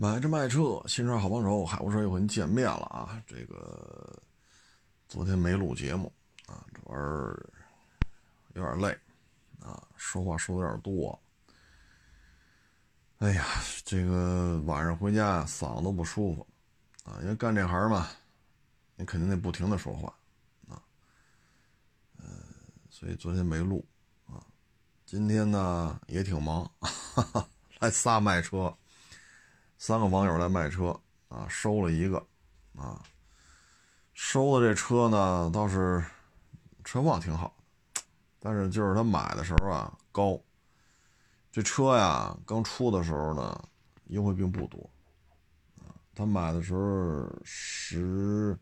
[0.00, 3.22] 买车卖车，新车好帮手，海沃车又和您见面了啊！
[3.26, 4.18] 这个
[5.06, 6.10] 昨天没录节目
[6.46, 8.98] 啊，这玩意有点累
[9.60, 11.20] 啊，说话说的有点多。
[13.18, 13.44] 哎呀，
[13.84, 16.46] 这个晚上回家嗓子都不舒服
[17.04, 18.08] 啊，因为干这行嘛，
[18.96, 20.08] 你肯定得不停的说话
[20.66, 20.80] 啊。
[22.16, 22.26] 嗯，
[22.88, 23.86] 所以昨天没录
[24.24, 24.40] 啊。
[25.04, 27.46] 今天呢也挺忙，哈哈，
[27.80, 28.74] 来仨卖车。
[29.82, 30.94] 三个网友来卖车
[31.28, 32.18] 啊，收了一个
[32.76, 33.02] 啊，
[34.12, 36.04] 收的这车呢倒是
[36.84, 37.56] 车况挺好，
[38.38, 40.38] 但是就是他买的时候啊高，
[41.50, 43.68] 这车呀刚出的时候呢
[44.08, 44.78] 优惠并不多
[45.78, 48.54] 啊，他买的时候十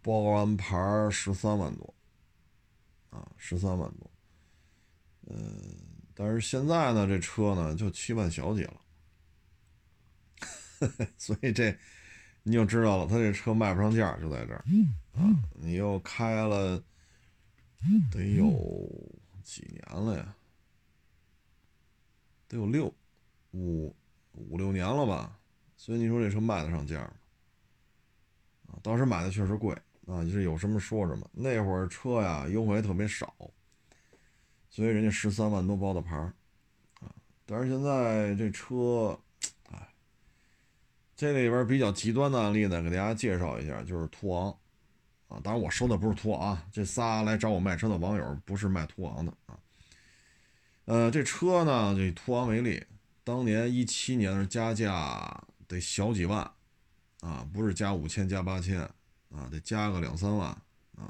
[0.00, 1.94] 包完牌十三万多
[3.10, 4.10] 啊，十三万多，
[5.26, 5.76] 嗯，
[6.14, 8.80] 但是现在呢这车呢就七万小几了。
[11.16, 11.76] 所以这
[12.42, 14.64] 你就知道了，他这车卖不上价，就在这儿
[15.14, 15.22] 啊！
[15.54, 16.82] 你又开了
[18.10, 18.50] 得有
[19.44, 20.34] 几年了呀？
[22.48, 22.92] 得有六
[23.52, 23.94] 五
[24.32, 25.38] 五六年了吧？
[25.76, 27.12] 所以你说这车卖得上价吗？
[28.68, 29.72] 啊，当时买的确实贵
[30.06, 31.30] 啊，就是有什么说什么。
[31.32, 33.32] 那会儿车呀优惠特别少，
[34.68, 36.34] 所以人家十三万多包的牌儿
[37.00, 37.14] 啊，
[37.46, 39.16] 但是现在这车。
[41.22, 44.50] 这里边比较极端的案例呢，给大家介绍一下，就是途昂，
[45.28, 49.56] 啊，当然我收的不是途昂啊，这仨来找我卖车的网友不是卖途昂的啊。
[50.86, 52.84] 呃，这车呢，就以途昂为例，
[53.22, 56.42] 当年一七年是加价得小几万，
[57.20, 58.80] 啊，不是加五千加八千，
[59.30, 60.48] 啊，得加个两三万，
[60.96, 61.06] 啊，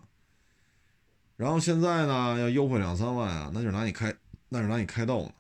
[1.39, 4.15] 然后现在呢要优惠两三万啊，那就拿你开，
[4.51, 5.33] 那是拿你开逗呢。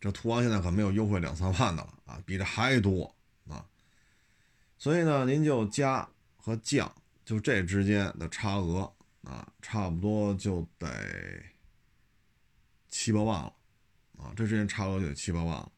[0.00, 3.14] 这途昂现在可没有优惠两三万的了啊，比这还多
[3.46, 3.62] 啊！
[4.78, 6.90] 所以呢，您就加和降，
[7.22, 8.90] 就这之间的差额
[9.24, 10.88] 啊，差不多就得
[12.88, 13.52] 七八万了
[14.16, 14.32] 啊！
[14.34, 15.70] 这之间差额就得七八万了。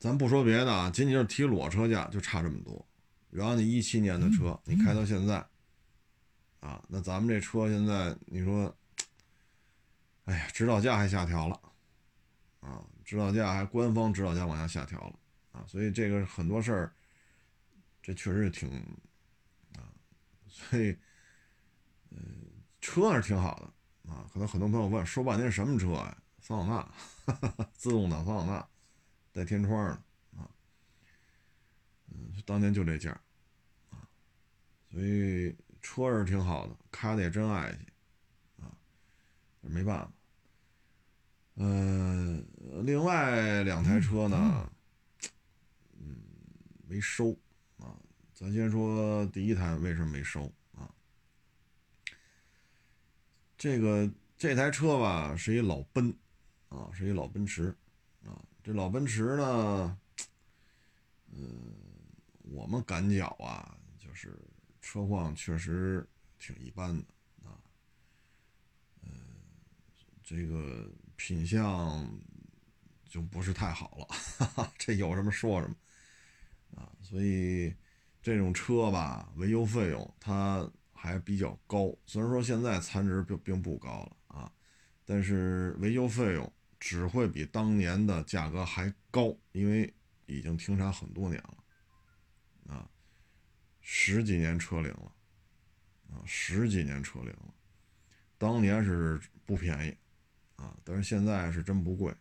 [0.00, 2.84] 咱不说别的啊，仅仅是提裸车价就差这么多。
[3.30, 5.36] 然后你一七年的车，你开到现在
[6.58, 8.76] 啊，那咱们这车现在你说，
[10.24, 11.60] 哎呀，指导价还下调了。
[12.60, 15.18] 啊，指导价还官方指导价往下下调了
[15.52, 16.92] 啊，所以这个很多事儿，
[18.02, 18.68] 这确实是挺
[19.76, 19.88] 啊，
[20.46, 20.96] 所以
[22.10, 22.20] 嗯，
[22.80, 26.16] 车是挺好的啊，可能很多朋友问，说半天什么车呀？
[26.40, 26.88] 桑塔
[27.26, 28.68] 纳， 自动挡桑塔纳，
[29.32, 29.92] 带天窗的
[30.38, 30.50] 啊，
[32.08, 33.10] 嗯，当年就这价
[33.90, 34.08] 啊，
[34.90, 37.78] 所以车是挺好的，开的也真爱惜
[38.62, 38.72] 啊，
[39.60, 40.12] 没办法。
[41.62, 42.42] 嗯，
[42.86, 44.72] 另外两台车呢，
[45.98, 46.16] 嗯，
[46.88, 47.36] 没收
[47.76, 47.92] 啊。
[48.32, 50.90] 咱先说第一台为什么没收啊？
[53.58, 56.10] 这个这台车吧是一老奔
[56.70, 57.76] 啊，是一老奔驰
[58.24, 58.42] 啊。
[58.62, 59.98] 这老奔驰呢，
[61.30, 61.74] 嗯，
[62.40, 64.34] 我们感觉啊，就是
[64.80, 67.04] 车况确实挺一般的
[67.44, 67.52] 啊。
[69.02, 69.10] 嗯，
[70.24, 70.90] 这个。
[71.20, 72.10] 品相
[73.06, 75.76] 就不是太好了，这有什么说什么
[76.80, 76.90] 啊！
[77.02, 77.74] 所以
[78.22, 81.94] 这种车吧，维修费用它还比较高。
[82.06, 84.50] 虽然说现在残值并并不高了啊，
[85.04, 89.92] 但是维修费用只会比当年的价格还高，因为
[90.24, 92.88] 已经停产很多年了啊，
[93.82, 95.12] 十几年车龄了
[96.14, 97.54] 啊，十几年车龄了，
[98.38, 99.94] 当年是不便宜。
[100.60, 102.14] 啊，但是现在是真不贵，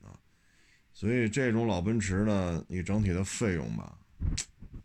[0.00, 0.18] 啊，
[0.94, 3.98] 所以这种老奔驰呢，你整体的费用吧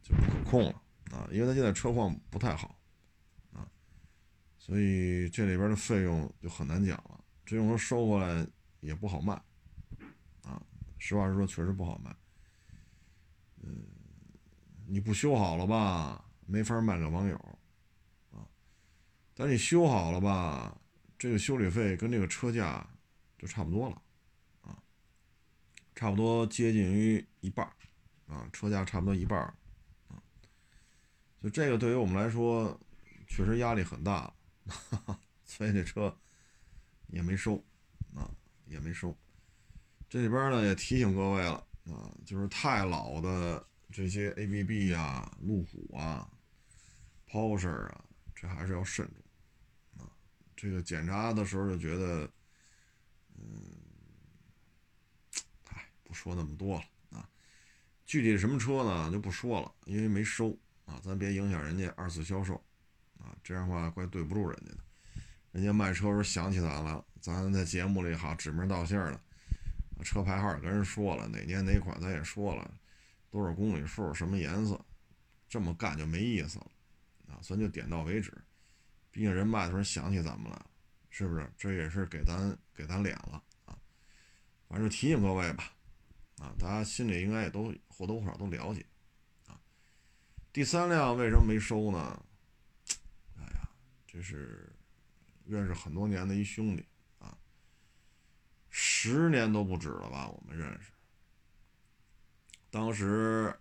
[0.03, 0.81] 就不可控了
[1.11, 2.77] 啊，因为它现在车况不太好，
[3.53, 3.65] 啊，
[4.57, 7.23] 所以这里边的费用就很难讲了。
[7.45, 8.45] 这种车收回来
[8.81, 9.33] 也不好卖，
[10.43, 10.61] 啊，
[10.97, 12.13] 实话实说，确实不好卖。
[13.63, 13.85] 嗯，
[14.85, 17.37] 你不修好了吧，没法卖给网友，
[18.31, 18.43] 啊，
[19.33, 20.77] 但你修好了吧。
[21.21, 22.83] 这个修理费跟这个车价
[23.37, 24.01] 就差不多了，
[24.61, 24.81] 啊，
[25.93, 27.63] 差不多接近于一半
[28.25, 29.39] 啊，车价差不多一半
[30.07, 30.17] 啊，
[31.39, 32.75] 就这个对于我们来说
[33.27, 34.33] 确实压力很大，
[34.65, 36.17] 哈 哈所以这车
[37.09, 37.63] 也没收
[38.15, 38.27] 啊，
[38.65, 39.15] 也没收。
[40.09, 46.27] 这里边呢也提醒各位了啊，就是太老的这些 ABB 啊、路虎啊、
[47.29, 49.20] Porsche 啊，这还是要慎重。
[50.61, 52.29] 这个检查的时候就觉得，
[53.35, 53.63] 嗯，
[55.69, 57.27] 哎，不说那么多了啊。
[58.05, 60.55] 具体什么车呢就不说了，因为没收
[60.85, 62.63] 啊，咱别影响人家二次销售
[63.17, 64.77] 啊，这样的话怪对不住人家的。
[65.51, 69.19] 人家卖车时候想起咱了，咱在节目里哈指名道姓的，
[70.03, 72.71] 车牌号也跟人说了，哪年哪款咱也说了，
[73.31, 74.79] 多少公里数，什么颜色，
[75.49, 76.71] 这么干就没意思了
[77.29, 78.31] 啊，咱就点到为止。
[79.11, 80.65] 毕竟人卖的时候想起咱们了，
[81.09, 81.51] 是不是？
[81.57, 83.77] 这也是给咱给咱脸了啊。
[84.69, 85.73] 反正提醒各位吧，
[86.37, 88.85] 啊，大家心里应该也都或多或少都了解
[89.47, 89.59] 啊。
[90.53, 92.25] 第三辆为什么没收呢？
[93.37, 93.69] 哎呀，
[94.07, 94.73] 这是
[95.45, 96.85] 认识很多年的一兄弟
[97.19, 97.37] 啊，
[98.69, 100.29] 十年都不止了吧？
[100.29, 100.93] 我们认识，
[102.69, 103.53] 当时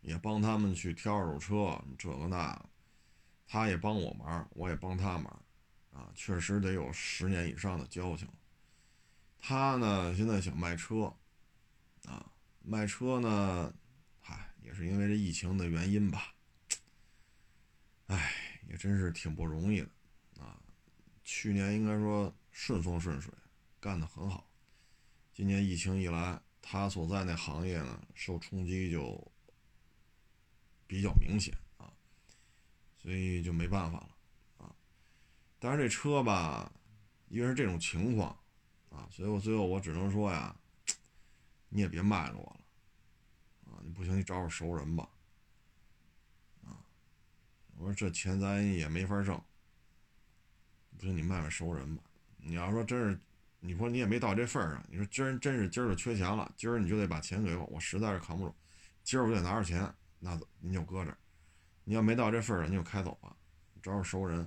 [0.00, 2.66] 也帮他们去挑二手车，这个那个。
[3.52, 5.44] 他也帮我忙，我也帮他忙，
[5.92, 8.26] 啊，确实得有十年以上的交情。
[9.38, 11.14] 他呢，现在想卖车，
[12.06, 12.32] 啊，
[12.62, 13.70] 卖车呢，
[14.22, 16.34] 嗨，也是因为这疫情的原因吧。
[18.06, 18.32] 哎，
[18.70, 19.90] 也真是挺不容易的，
[20.40, 20.58] 啊，
[21.22, 23.30] 去年应该说顺风顺水，
[23.78, 24.48] 干得很好。
[25.34, 29.30] 今年疫情一来，他所在那行业呢，受冲击就
[30.86, 31.54] 比较明显。
[33.02, 34.08] 所以就没办法了，
[34.58, 34.72] 啊！
[35.58, 36.70] 但是这车吧，
[37.28, 38.30] 因为是这种情况，
[38.90, 40.54] 啊，所以我最后我只能说呀，
[41.68, 45.08] 你也别卖了我了，啊，你不行你找找熟人吧，
[46.64, 46.78] 啊，
[47.76, 49.42] 我说这钱咱也没法挣，
[50.96, 52.04] 不行你卖卖熟人吧。
[52.36, 53.18] 你要说真是，
[53.58, 58.54] 你说你也没到这份上，你说今真是今儿就缺钱了，今儿你就得把钱给我，我实在是扛不住，
[59.02, 61.18] 今儿我就得拿着钱，那您就搁这儿。
[61.84, 63.36] 你要没到这份上，你就开走吧，
[63.82, 64.40] 找找熟人，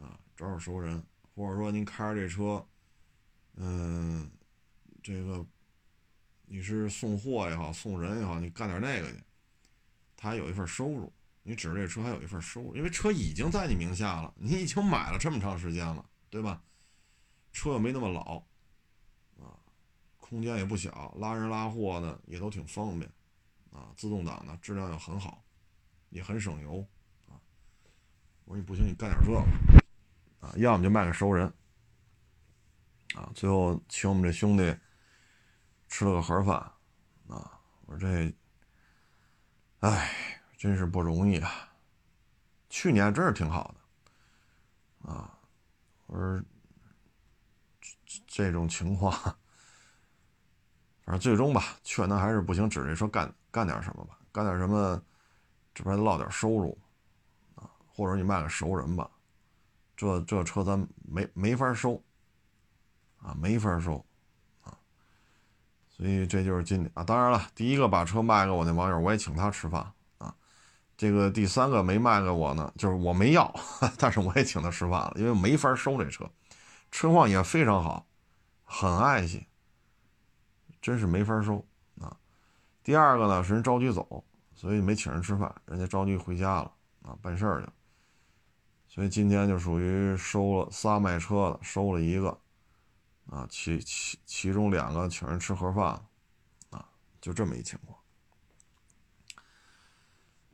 [0.00, 1.02] 啊，找找熟人，
[1.34, 2.66] 或者说您开着这车，
[3.54, 4.30] 嗯，
[5.02, 5.44] 这个
[6.46, 9.22] 你是送货也好，送人也好，你干点那个去，
[10.16, 11.12] 他还有一份收入。
[11.44, 16.62] 你指着这车还有一份收入，因为车已经在你名下了，你已经买了这么长时间了，对吧？
[17.52, 18.36] 车又没那么老，
[19.40, 19.56] 啊，
[20.18, 23.10] 空间也不小，拉人拉货呢也都挺方便，
[23.70, 25.42] 啊，自动挡的质量又很好。
[26.10, 26.86] 也很省油，
[27.28, 27.36] 啊！
[28.44, 29.38] 我说你不行，你干点这个，
[30.40, 31.46] 啊，要么就卖给熟人，
[33.14, 34.74] 啊，最后请我们这兄弟
[35.86, 36.56] 吃了个盒饭，
[37.28, 38.34] 啊，我说这，
[39.80, 40.10] 哎，
[40.56, 41.72] 真是不容易啊！
[42.70, 45.38] 去年真是挺好的，啊，
[46.06, 46.42] 我说
[48.06, 49.12] 这这种情况，
[51.04, 55.02] 反正最终吧，劝他还是不行，指着说干干点什么吧，干点什么。
[55.78, 56.76] 这边落点收入，
[57.54, 59.08] 啊，或者你卖给熟人吧，
[59.96, 62.02] 这这车咱没没法收，
[63.18, 64.04] 啊，没法收，
[64.62, 64.76] 啊，
[65.88, 67.04] 所以这就是今天啊。
[67.04, 70.34] 当然了，第一个把车卖给我那网友，我也请他吃饭啊。
[70.96, 73.54] 这个第三个没卖给我呢，就是我没要，
[73.98, 76.28] 但是我也请他吃饭了，因为没法收这车，
[76.90, 78.04] 车况也非常好，
[78.64, 79.46] 很爱惜，
[80.82, 81.64] 真是没法收
[82.00, 82.18] 啊。
[82.82, 84.24] 第二个呢，是人着急走。
[84.58, 86.72] 所以没请人吃饭，人家着急回家了
[87.02, 87.68] 啊，办事儿去。
[88.88, 92.36] 所以今天就属于收了仨卖车的，收了一个，
[93.26, 96.04] 啊，其其其中两个请人吃盒饭，
[96.70, 96.84] 啊，
[97.20, 97.96] 就这么一情况。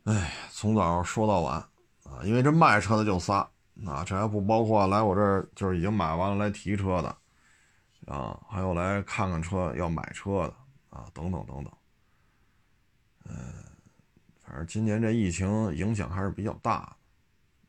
[0.04, 1.56] 哎，从早说到晚
[2.02, 3.36] 啊，因为这卖车的就仨，
[3.86, 7.16] 啊，这还不包括来我这儿就是已经买完了来提车的，
[8.12, 10.54] 啊，还有来看看车要买车的，
[10.90, 11.72] 啊，等等等等，
[13.30, 13.64] 嗯。
[14.46, 16.94] 反正今年这疫情影响还是比较大，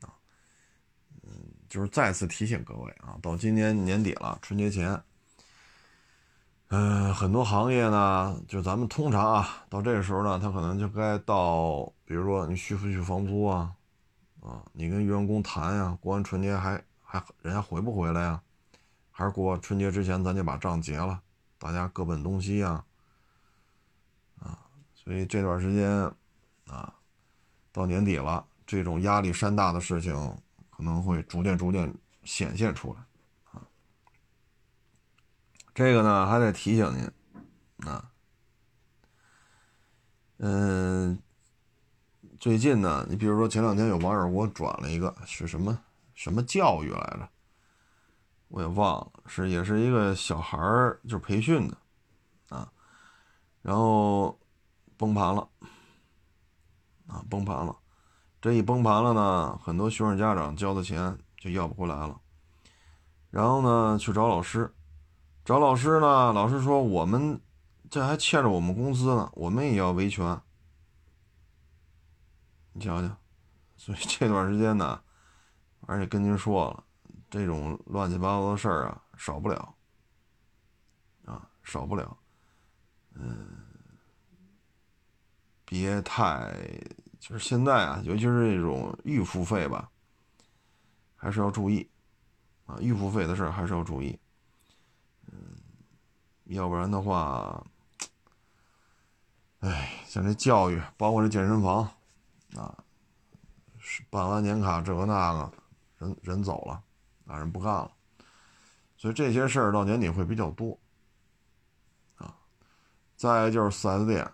[0.01, 0.11] 啊，
[1.23, 1.31] 嗯，
[1.69, 5.01] 就是再次提醒各位啊，到今年年底了，春节前，
[6.67, 13.73] 嗯，很多行业呢，就咱们通常啊，到这个时候呢，他可能就该到，比如说你续不续房租啊，
[14.41, 18.41] 啊，你跟员工谈呀，过完春节还还人家回不回来呀？
[19.11, 21.21] 还是过春节之前咱就把账结了，
[21.57, 22.83] 大家各奔东西呀，
[24.39, 24.59] 啊，
[24.93, 26.11] 所以这段时间。
[26.67, 26.95] 啊，
[27.71, 30.13] 到年底了，这种压力山大的事情
[30.69, 31.93] 可能会逐渐逐渐
[32.23, 32.99] 显现出来
[33.51, 33.61] 啊。
[35.73, 38.11] 这个呢，还得提醒您啊，
[40.37, 41.21] 嗯，
[42.39, 45.77] 最近呢，你比如说前两天有网友给我转了一个是什么
[46.13, 47.29] 什么教育来着，
[48.47, 51.77] 我也忘了，是也是一个小孩儿就是培训的
[52.49, 52.71] 啊，
[53.61, 54.39] 然后
[54.97, 55.47] 崩盘了。
[57.07, 57.75] 啊，崩盘了！
[58.41, 62.19] 这一崩盘了呢，很多学生家长交的钱就要不回来了。
[63.29, 64.73] 然后呢，去找老师，
[65.43, 67.41] 找老师呢，老师说我们
[67.89, 70.39] 这还欠着我们工资呢，我们也要维权。
[72.73, 73.17] 你瞧瞧，
[73.77, 75.01] 所以这段时间呢，
[75.81, 76.83] 而且跟您说了，
[77.29, 79.75] 这种乱七八糟的事儿啊，少不了，
[81.25, 82.17] 啊，少不了，
[83.13, 83.64] 嗯，
[85.75, 86.55] 别太，
[87.19, 89.89] 就是现在啊，尤其是这种预付费吧，
[91.17, 91.85] 还是要注意，
[92.65, 94.17] 啊，预付费的事还是要注意，
[95.27, 95.35] 嗯，
[96.45, 97.61] 要不然的话。
[99.59, 101.83] 哎，像这教育，包括这健身房，
[102.55, 102.77] 啊，
[104.09, 105.51] 办完年卡这个那个，
[105.97, 106.81] 人人走了，
[107.25, 107.91] 啊人不干了，
[108.95, 110.79] 所以这些事儿到年底会比较多，
[112.15, 112.33] 啊，
[113.17, 114.31] 再就是四 S 店，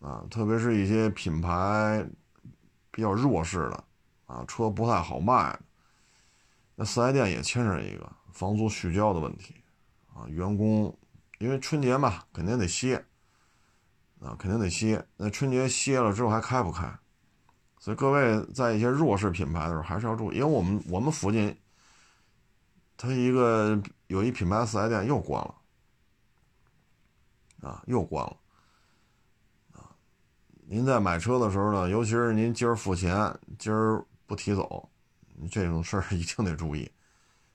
[0.00, 2.06] 啊，特别是一些品牌
[2.90, 3.84] 比较弱势的，
[4.26, 5.58] 啊，车不太好卖，
[6.74, 9.54] 那四 S 店也牵扯一个房租续交的问题，
[10.14, 10.96] 啊，员工
[11.38, 13.04] 因为春节嘛，肯定得歇。
[14.20, 15.06] 啊，肯定得歇。
[15.16, 16.92] 那春节歇了之后还开不开？
[17.78, 21.56] 所以各位在一些弱势品牌的时候还是要注意，因为我们我们附近，
[22.96, 25.54] 它一个有一品牌四 S 店又关了，
[27.60, 28.36] 啊，又关了，
[30.70, 34.86] 您在买车的时候呢，尤其是您今儿付钱，今儿不提走，
[35.50, 36.86] 这种事儿一定得注意。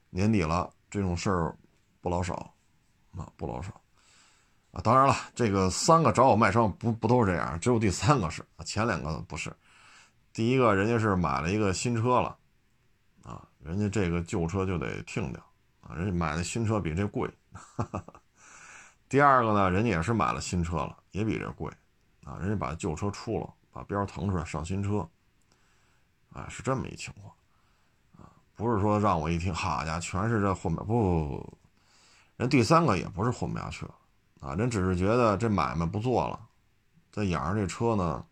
[0.10, 1.55] 年底了，这种事儿
[2.01, 2.51] 不老少，
[3.15, 3.70] 啊，不老少。
[4.72, 9.55] 啊，当然了，这个三个找我卖车不不都是这样，只有第三个是，前两个不是。
[10.34, 12.36] 第一个人家是买了一个新车了，
[13.22, 15.39] 啊，人家这个旧车就得停掉，
[15.82, 17.29] 啊，人家买的新车比这贵。
[19.08, 21.72] 第二个呢，人家也是买了新车了，也比这贵，
[22.24, 25.08] 啊，人家把旧车出了，把标腾出来上新车，
[26.32, 27.34] 啊，是这么一情况，
[28.18, 31.58] 啊，不是说让我一听，好家伙，全是这混不不不不，
[32.38, 33.96] 人第三个也不是混不下去了。
[34.42, 36.38] 啊，人只是觉得这买卖不做了，
[37.12, 38.25] 再养着这车呢，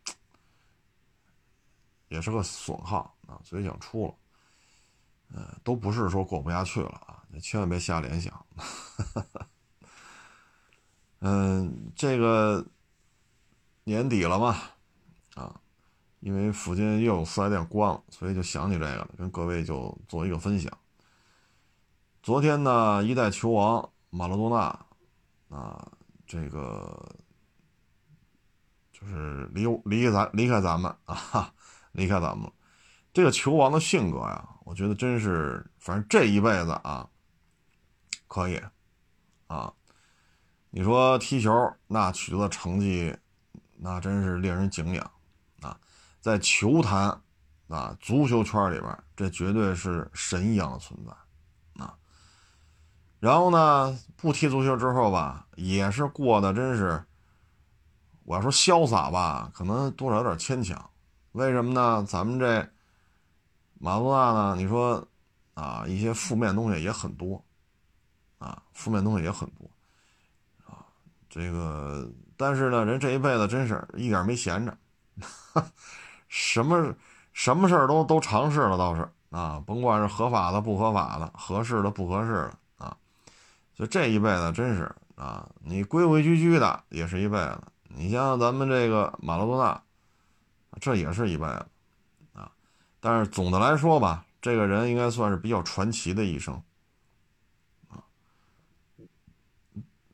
[2.09, 4.13] 也是个损耗啊，所以想出了。
[5.33, 8.45] 呃，都不是说过不下去了啊，你千万别瞎联想。
[11.23, 12.65] 嗯，这个
[13.83, 14.57] 年底了嘛，
[15.35, 15.59] 啊，
[16.19, 20.71] 因为附近又有四 S 店关了，所以就想起这个了，跟各位就做一个分享。
[22.21, 25.91] 昨天呢，一代球王马拉多纳啊。
[26.27, 27.13] 这个
[28.93, 31.53] 就是离离开咱离开咱们啊，
[31.91, 32.53] 离开咱们了。
[33.11, 37.09] 这个球王的性格呀，我觉得真是，反正这一辈子啊，
[38.29, 38.61] 可以
[39.47, 39.73] 啊。
[40.69, 41.51] 你说踢球
[41.87, 43.13] 那取得的成绩，
[43.83, 45.11] 那真是令人敬仰
[45.61, 45.75] 啊。
[46.19, 47.19] 在球坛
[47.67, 51.97] 啊，足球圈里边，这绝对是神一样的存在啊。
[53.19, 57.03] 然后呢，不踢足球之后吧，也是过得真是，
[58.23, 60.89] 我要说潇洒吧，可能多少有点牵强。
[61.31, 62.05] 为什么呢？
[62.07, 62.69] 咱们这
[63.79, 64.55] 马多纳呢？
[64.57, 65.07] 你说
[65.55, 67.43] 啊，一些负面东西也很多，
[68.37, 69.69] 啊，负面东西也很多，
[70.65, 70.85] 啊，
[71.29, 72.11] 这个，
[72.41, 74.75] 但是呢，人这一辈子真是一点没闲着，
[76.27, 76.95] 什么
[77.31, 82.97] 什么事儿都都尝试了，倒是啊，甭管是合法的、不合法的、合适的、不合适的。
[83.73, 87.59] 就这一辈子真是啊，你规规矩矩的也是一辈子。
[87.87, 89.81] 你像咱们这个马拉多纳，
[90.79, 91.65] 这也是一辈子
[92.33, 92.51] 啊。
[92.99, 96.53] 但是总的来说吧，这个人应该算是比较传奇的一生
[97.89, 98.03] 啊。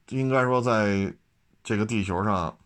[0.09, 1.13] 应该说，在
[1.67, 2.57] 这个地球上，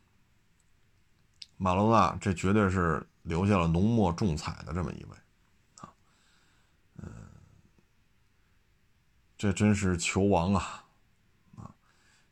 [1.57, 5.17] 马拉多纳这绝对是留下了浓墨重彩的这么一位
[5.79, 5.89] 啊。
[6.97, 7.11] 嗯，
[9.35, 10.85] 这真是球王啊！
[11.55, 11.73] 啊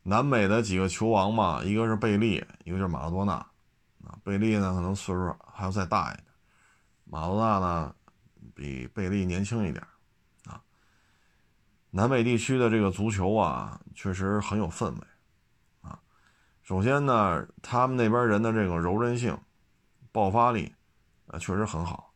[0.04, 3.34] 南美的几个球王嘛，一个是贝利，一个就是马拉多纳，
[4.06, 6.26] 啊，贝利呢可能岁数还要再大一点，
[7.06, 7.96] 马拉多纳呢
[8.54, 9.84] 比贝利年轻一点，
[10.46, 10.62] 啊，
[11.90, 15.08] 南美地区的这个足球啊，确实很有氛围，
[16.70, 19.36] 首先呢，他们那边人的这种柔韧性、
[20.12, 20.72] 爆发力，
[21.26, 22.14] 啊，确实很好，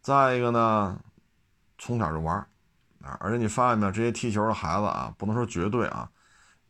[0.00, 0.98] 再一个呢，
[1.76, 2.34] 从小就玩，
[3.02, 6.10] 啊，而且你发现没有，这些踢球的孩子啊，不能说绝对啊。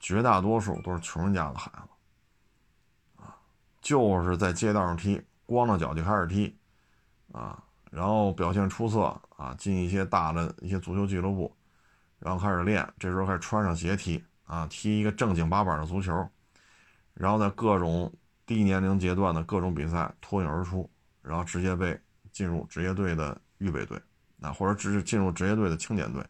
[0.00, 3.38] 绝大多数都是穷人家的孩子，啊，
[3.81, 6.59] 就是在街道上踢，光着脚就开始踢，
[7.31, 7.62] 啊，
[7.93, 9.02] 然后表现出色，
[9.37, 11.55] 啊，进一些大的一些足球俱乐部，
[12.19, 16.29] 然后开始练，这时候开始穿上鞋踢，啊，踢一个正经八板的足球，
[17.14, 18.12] 然后在各种
[18.47, 20.90] 低年龄阶段的各种比赛脱颖而出，
[21.23, 21.99] 然后直接被
[22.33, 24.00] 进入职业队的预备队，
[24.40, 26.25] 啊，或者只是进入职业队的青年队，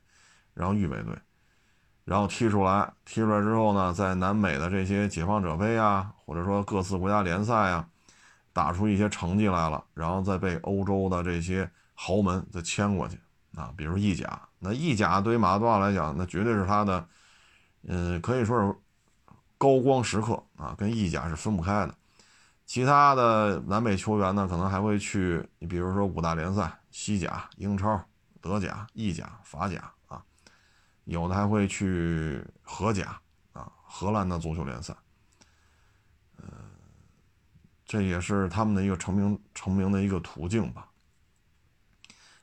[0.55, 1.17] 然后预备队。
[2.05, 7.89] 然后踢出来，踢出来之后呢，在南美的这些解放者杯啊，或者说各自国家联赛啊，
[8.53, 13.17] 打出一些成绩来了，然后再被欧洲的这些豪门再签过去
[13.55, 17.07] 啊，比如意甲，那意甲对于马拉多纳来讲，那绝对是他的，
[17.87, 18.75] 嗯，可以说是
[19.63, 21.95] 高光时刻啊，跟意甲是分不开的。
[22.67, 28.05] 其他的南美球员呢，可能还会去，你比如说五大联赛，西甲、英超、
[28.41, 30.21] 德甲、意甲、法甲啊，
[31.05, 33.17] 有的还会去荷甲
[33.53, 34.93] 啊，荷兰的足球联赛，
[36.39, 36.45] 呃，
[37.87, 40.89] 这也是他们的一个成名成名的一个途径吧。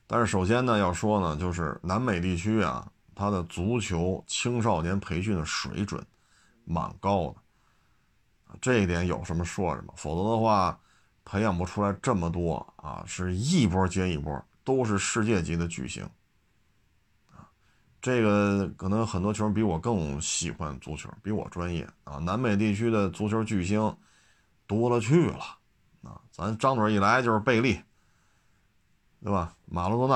[0.08, 6.02] 但是首先呢，要说呢，就是南美地区啊，它的足球青少年培训的水准
[6.70, 8.58] 蛮高的。
[8.62, 10.80] 这一点有什么说什么，否则的话，
[11.26, 16.04] 培养不出来这么多啊，是一波接一波，都是世界级的巨星
[17.32, 17.50] 啊。
[18.02, 22.18] 这个可能很多球迷比我更喜欢足球，比我专业啊。
[22.18, 23.96] 南美地区的足球巨星
[24.66, 25.58] 多了去了
[26.04, 27.80] 啊，咱张嘴一来就是贝利，
[29.24, 29.56] 对吧？
[29.66, 30.16] 马拉多纳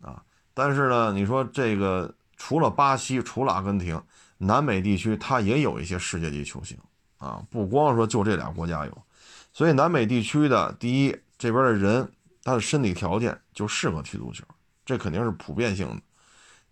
[0.00, 4.02] 啊，但是呢，你说这个除了巴西，除了阿根廷，
[4.38, 6.78] 南美地区它也有一些世界级球星。
[7.18, 9.06] 啊，不光说就这俩国家有，
[9.50, 12.12] 所以南美地区的第一这边的人，
[12.44, 14.44] 他的身体条件就适合踢足球，
[14.84, 16.02] 这肯定是普遍性的。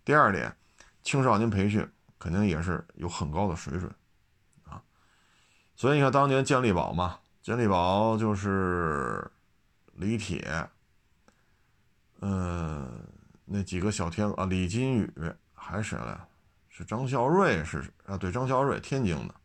[0.05, 0.55] 第二点，
[1.01, 1.83] 青少年培训
[2.19, 3.91] 肯定也是有很高的水准，
[4.65, 4.79] 啊，
[5.75, 9.27] 所以你看当年健力宝嘛，健力宝就是
[9.93, 10.69] 李铁，
[12.21, 12.87] 嗯，
[13.45, 15.11] 那几个小天啊，李金羽
[15.55, 16.19] 还是谁来？
[16.77, 18.17] 是张孝瑞是啊？
[18.17, 19.35] 对，张孝瑞，天津的。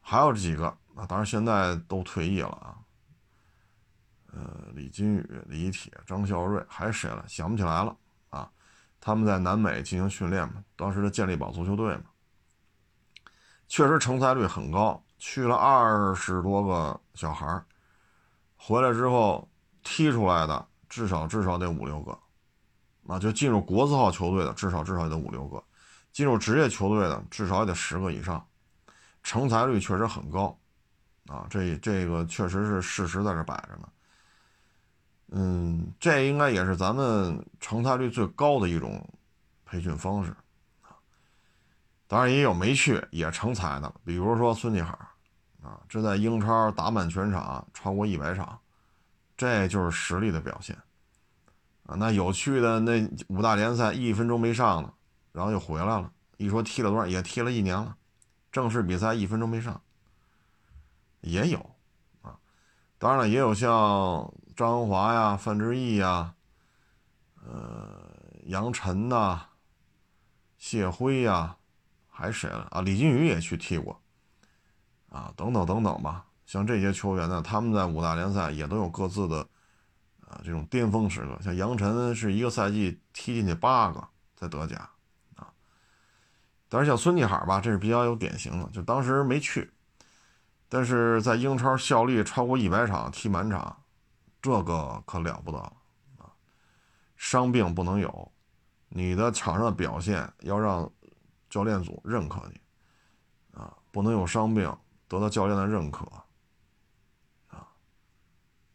[0.00, 2.74] 还有几个啊，当然现在都退役了啊。
[4.32, 7.22] 呃，李金羽、李铁、张孝瑞，还谁了？
[7.28, 7.94] 想不起来了
[8.30, 8.50] 啊。
[8.98, 12.04] 他们在南美进行训练嘛，当时的健力宝足球队嘛，
[13.68, 17.62] 确实成才率很高，去了二十多个小孩
[18.56, 19.46] 回来之后
[19.82, 22.18] 踢出来的至少至少得五六个，
[23.06, 25.62] 啊，就进入国字号球队的至少至少得五六个，
[26.12, 28.44] 进入职业球队的至少也得十个以上。
[29.22, 30.58] 成才率确实很高，
[31.26, 33.88] 啊，这这个确实是事实在这摆着呢。
[35.32, 39.06] 嗯，这应该也是咱们成才率最高的一种
[39.66, 40.34] 培训方式
[40.80, 40.96] 啊。
[42.08, 44.92] 当然也有没去也成才的，比如说孙继海，
[45.62, 48.58] 啊，这在英超打满全场超过一百场，
[49.36, 50.74] 这就是实力的表现
[51.84, 51.94] 啊。
[51.94, 54.90] 那有去的那五大联赛一分钟没上呢，
[55.32, 57.96] 然后又回来了，一说踢了多少，也踢了一年了。
[58.50, 59.80] 正式比赛一分钟没上，
[61.20, 61.58] 也有
[62.22, 62.36] 啊，
[62.98, 63.70] 当然了，也有像
[64.56, 66.34] 张恩华呀、范志毅呀、
[67.46, 68.10] 呃
[68.46, 69.46] 杨晨呐、
[70.58, 71.56] 谢辉呀，
[72.08, 72.80] 还谁了啊？
[72.80, 74.02] 李金羽也去踢过
[75.08, 76.26] 啊，等等等等吧。
[76.44, 79.46] 像这些球员呢，他们在五大联赛也都有各自的
[80.26, 81.38] 啊这种巅峰时刻。
[81.40, 84.90] 像杨晨是一个赛季踢进去八个，在德甲。
[86.72, 89.68] 但是像孙继海吧，这是比较有典型的，就当时没去，
[90.68, 93.82] 但是在英超效力超过一百场，踢满场，
[94.40, 95.76] 这个可了不得了
[96.18, 96.30] 啊！
[97.16, 98.32] 伤病不能有，
[98.88, 100.88] 你的场上的表现要让
[101.48, 102.60] 教练组认可你
[103.60, 104.72] 啊，不能有伤病，
[105.08, 106.06] 得到教练的认可
[107.48, 107.66] 啊，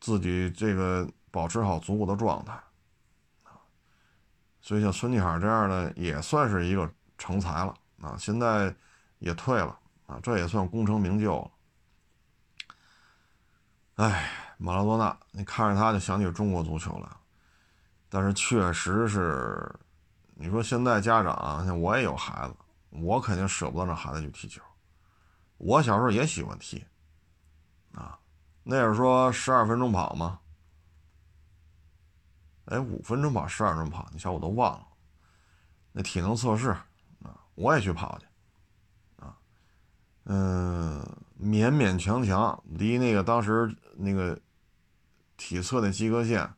[0.01, 2.51] 自己这个保持好足够的状态
[3.43, 3.55] 啊，
[4.59, 7.73] 所以像孙继海这样的也算是一个成才了。
[8.05, 8.73] 啊，现在
[9.17, 11.51] 也退了啊，这也算功成名就了。
[13.95, 17.17] 哎，马拉多纳，你看着他就想起中国足球了，
[18.07, 19.73] 但是确实是，
[20.35, 22.55] 你说现在家长，像我也有孩子，
[22.89, 24.61] 我肯定舍不得让孩子去踢球。
[25.57, 26.85] 我小时候也喜欢踢，
[27.93, 28.19] 啊，
[28.61, 30.39] 那是说十二分钟跑吗？
[32.65, 34.87] 哎，五分钟跑，十二分钟跑，你瞧我都忘了，
[35.93, 36.75] 那体能测试。
[37.55, 38.25] 我也去跑去，
[39.23, 39.35] 啊，
[40.25, 41.01] 嗯，
[41.41, 44.37] 勉勉强强离那个当时那个
[45.37, 46.53] 体测的及格线，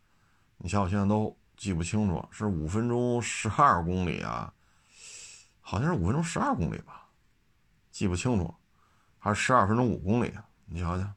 [0.57, 4.51] 你像我现在都记不清楚，是五分钟十二公里啊，
[5.61, 7.05] 好像是五分钟十二公里吧，
[7.91, 8.53] 记不清楚，
[9.19, 10.33] 还是十二分钟五公里？
[10.65, 11.07] 你瞧瞧，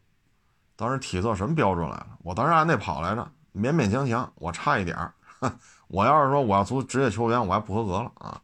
[0.77, 2.19] 当时体测什么标准来了？
[2.23, 5.15] 我当时按那跑来着，勉勉强强，我差一点儿，
[5.89, 8.43] 我要是说我要做职业球员，我还不合格了啊。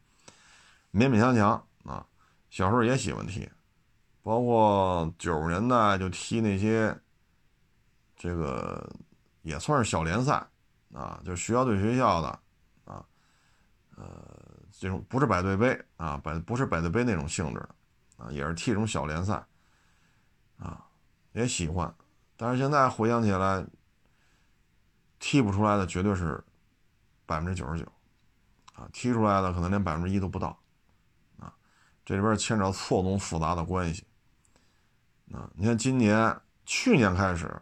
[0.96, 1.50] 勉勉强强
[1.84, 2.06] 啊，
[2.48, 3.46] 小时候也喜欢踢，
[4.22, 6.98] 包括九十年代就踢那些，
[8.16, 8.90] 这个
[9.42, 10.42] 也算是小联赛
[10.94, 12.28] 啊，就学校对学校的
[12.86, 13.04] 啊，
[13.94, 14.06] 呃，
[14.72, 17.60] 这种不是百对杯啊，百不是百对杯那种性质
[18.16, 19.44] 啊，也是踢这种小联赛
[20.56, 20.82] 啊，
[21.32, 21.94] 也喜欢。
[22.38, 23.62] 但是现在回想起来，
[25.18, 26.42] 踢不出来的绝对是
[27.26, 27.86] 百分之九十九
[28.74, 30.58] 啊，踢出来的可能连百分之一都不到，
[32.06, 34.04] 这里边牵扯错综复杂的关系
[35.32, 35.50] 啊。
[35.56, 37.60] 你看今年、去年开始，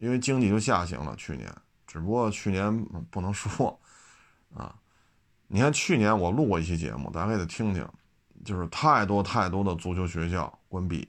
[0.00, 1.50] 因为经济就下行了，去年
[1.86, 3.80] 只不过去年不能说
[4.52, 4.74] 啊。
[5.46, 7.88] 你看去年我录过一期节目，大家也得听听，
[8.44, 11.08] 就是太多太多的足球学校关闭，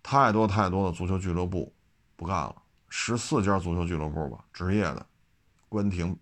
[0.00, 1.74] 太多太多的足球俱乐部
[2.14, 5.04] 不干了，十四家足球俱乐部吧，职业的
[5.68, 6.16] 关停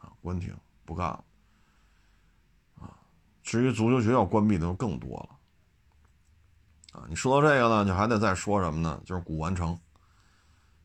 [0.00, 0.52] 啊，关停
[0.84, 1.24] 不干了。
[3.46, 7.06] 至于足球学校关闭的就更多了啊。
[7.08, 9.00] 你说到这个呢，就还得再说什么呢？
[9.04, 9.78] 就是古玩城，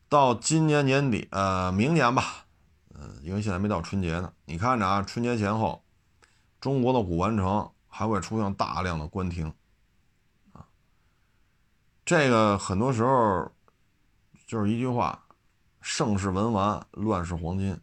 [0.08, 2.46] 到今年年底，呃，明年吧。
[2.94, 5.84] 嗯，因为现在没到春节呢，你看着啊，春节前后，
[6.60, 9.52] 中国的古玩城还会出现大量的关停，
[10.52, 10.64] 啊，
[12.04, 13.50] 这个很多时候
[14.46, 15.20] 就是一句话，
[15.80, 17.76] 盛世文玩，乱世黄金。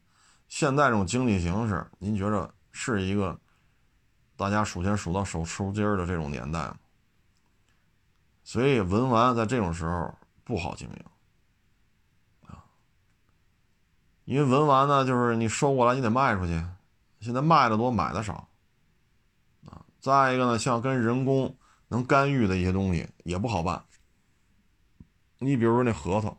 [0.48, 3.38] 现在这种经济形势，您觉着是一个
[4.40, 6.74] 大家数钱数到手抽筋儿的这种年代？
[8.42, 12.56] 所以文玩在这种时候不好经营。
[14.24, 16.64] 因为文玩呢，就是你收过来你得卖出去，
[17.20, 18.48] 现在卖的多买的少，
[19.66, 21.58] 啊，再一个呢，像跟人工
[21.90, 23.84] 能干预的一些东西也不好办。
[25.40, 26.38] 你比如说那核桃，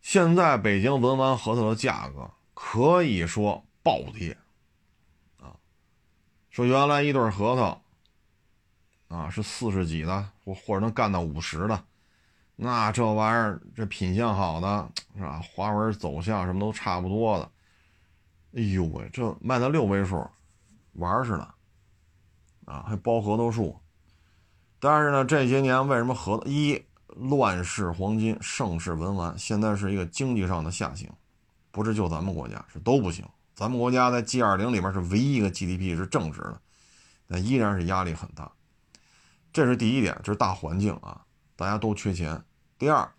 [0.00, 4.38] 现在北京文玩核桃的价格可以说暴跌，
[6.56, 7.82] 说原来一对核桃，
[9.14, 11.84] 啊是四十几的，或或者能干到五十的。
[12.54, 15.38] 那这玩意儿，这品相好的是吧？
[15.42, 17.50] 花纹走向什么都差不多的。
[18.54, 20.26] 哎呦喂，这卖到六位数，
[20.94, 21.54] 玩儿似的，
[22.64, 23.78] 啊，还包核桃树。
[24.80, 31.12] 但是呢，这些年为什么核一乱世黄金，盛世文玩，现在是一个经济上的下行，
[31.70, 33.22] 不是就咱们国家，是都不行。
[33.56, 36.60] 咱们国家在 G 二零里面是唯一一个 GDP 是正值的，
[37.26, 38.52] 但依然是压力很大。
[39.50, 41.22] 这是第一点，这是大环境啊。
[41.56, 42.44] 大家都缺钱。
[42.76, 43.10] 第二，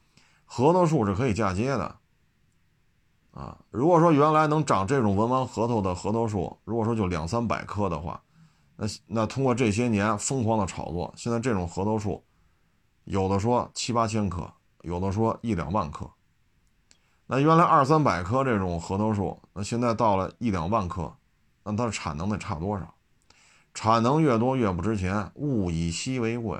[0.45, 1.97] 核桃树是可以嫁接的，
[3.32, 8.21] 啊，如果说原来能长这种文玩核桃的核桃树，如果说就两三百棵的话，
[8.76, 12.23] 那那通过这些年疯狂的炒作，现在这种核桃树，
[13.06, 16.08] 有的说七八千棵，有的说一两万棵。
[17.28, 21.13] 那原来二三百棵这种核桃树，那现在到了一两万棵，
[21.63, 22.96] 那它的产能得差多少？
[23.74, 26.60] 产能越多越不值钱，物以稀为贵。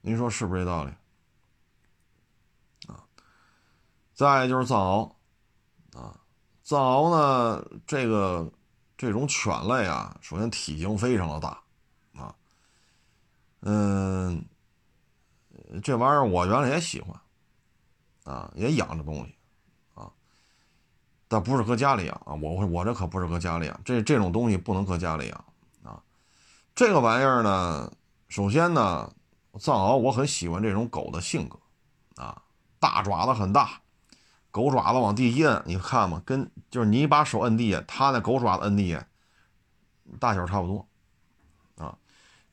[0.00, 0.90] 您说是不是这道理？
[2.88, 3.04] 啊，
[4.14, 5.12] 再就是藏獒，
[5.96, 6.20] 啊，
[6.64, 8.52] 藏獒呢，这个
[8.96, 11.62] 这种犬类啊，首先体型非常的大，
[12.20, 12.34] 啊，
[13.60, 14.44] 嗯，
[15.82, 17.18] 这玩意儿我原来也喜欢，
[18.28, 19.34] 啊，也养这东西，
[19.94, 20.10] 啊，
[21.28, 25.44] 但不是搁家里养啊，我我这可不是搁家里养，这这种东西不能搁家里养，
[25.82, 26.02] 啊，
[26.74, 27.92] 这个玩意儿呢，
[28.28, 29.12] 首先呢。
[29.58, 31.58] 藏獒，我很喜欢这种狗的性格，
[32.22, 32.40] 啊，
[32.78, 33.80] 大爪子很大，
[34.52, 39.04] 狗爪子往地一摁，你看嘛，跟就是你把手摁地下，它那狗爪子摁地下，
[40.20, 40.86] 大小差不多，
[41.76, 41.98] 啊，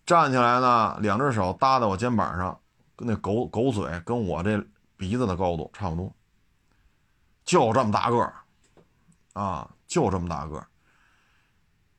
[0.03, 2.59] 站起来呢，两只手搭在我肩膀上，
[2.95, 4.57] 跟那狗狗嘴跟我这
[4.97, 6.13] 鼻子的高度差不多，
[7.43, 8.33] 就这么大个儿，
[9.33, 10.67] 啊，就这么大个儿，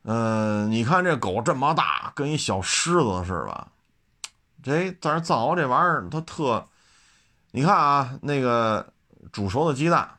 [0.02, 3.68] 嗯，你看这狗这么大，跟一小狮子似的。
[4.62, 6.66] 这但是藏獒这玩意儿它特，
[7.52, 8.92] 你看啊，那个
[9.30, 10.18] 煮熟的鸡蛋，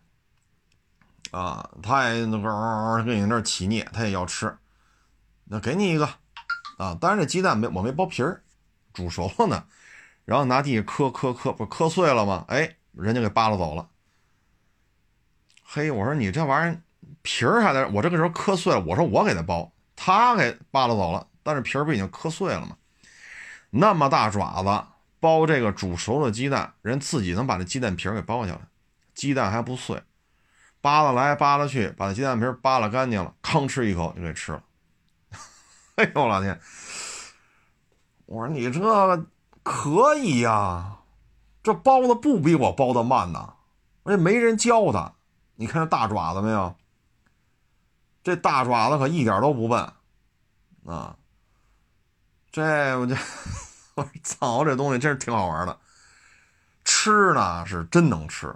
[1.31, 4.57] 啊，它也那个跟你那起腻，它也要吃，
[5.43, 6.05] 那给你一个，
[6.77, 8.41] 啊，当然这鸡蛋没我没剥皮儿，
[8.93, 9.65] 煮熟了呢，
[10.27, 12.43] 然后拿地磕磕磕，不磕碎了吗？
[12.49, 13.87] 哎，人家给扒拉走了。
[15.63, 16.81] 嘿，我说你这玩意儿
[17.21, 22.75] 皮儿还在，我这个时候磕碎了，我说我给他剥，他给扒拉走了，但是皮儿不已经磕碎了吗？
[23.69, 24.87] 那么大爪子
[25.21, 28.59] 剥这个煮熟的鸡蛋，人自己能把这鸡蛋皮儿给剥下来，
[29.13, 30.03] 鸡蛋还不碎，
[30.81, 34.61] 扒拉来扒拉去，把这鸡蛋皮儿扒拉干净了，吭吃一口就给吃了。
[35.95, 36.59] 哎呦我老天！
[38.25, 39.25] 我说你这个
[39.69, 40.99] 可以呀，
[41.61, 43.55] 这包的不比我包的慢呐，
[44.03, 45.13] 而且没人教他。
[45.55, 46.73] 你看这大爪子没有？
[48.23, 49.91] 这大爪子可一点都不笨
[50.85, 51.17] 啊。
[52.49, 52.63] 这
[52.97, 53.13] 我就
[53.95, 55.77] 我藏獒这东西真是挺好玩的，
[56.85, 58.47] 吃呢是真能吃，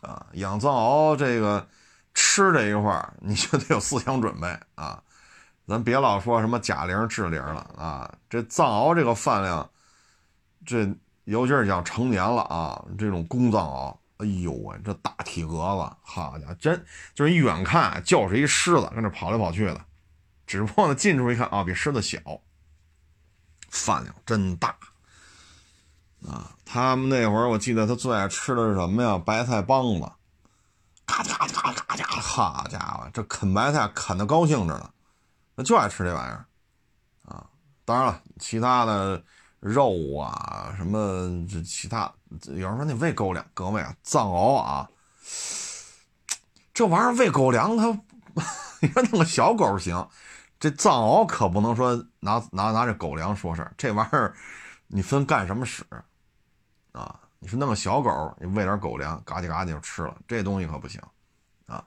[0.00, 1.68] 啊，养藏獒这个
[2.14, 5.02] 吃这一块你就得有思想准备啊，
[5.66, 9.68] 咱别老说什么贾玲、志玲了啊，这藏獒这个饭量，
[10.68, 10.86] 这
[11.24, 19.80] 尤其是讲成年了啊，这种公藏獒，哎呦喂，这大体格子，好家伙，真就是一远看就是一狮子跟这跑来跑去的，
[20.46, 22.18] 只不过呢近处一看啊，比狮子小，
[23.70, 24.76] 饭量真大。
[26.26, 29.16] 啊，他们那会儿我记得他最爱吃的是什么呀？
[29.16, 30.12] 白菜帮子，
[31.06, 34.90] 咔嚓咔嚓咔嚓，好家伙，这啃白菜啃的高兴着呢，
[35.54, 36.44] 那就爱吃这玩意儿，
[37.32, 37.46] 啊，
[37.86, 39.22] 当然了，其他的
[39.60, 42.12] 肉啊什么这其他，
[42.46, 44.88] 有人说那喂狗粮，各位啊，藏獒啊，
[46.72, 47.86] 这玩意儿喂狗粮，它
[48.80, 50.08] 你说弄个小狗行，
[50.60, 54.34] 这藏獒可不能说拿拿拿这狗粮说事儿，这玩意儿
[54.86, 55.84] 你分干什么使。
[56.92, 61.00] 啊，你说弄个小狗，你喂点狗粮，嘎叽嘎叽就吃了，这东西可不行，
[61.66, 61.84] 啊，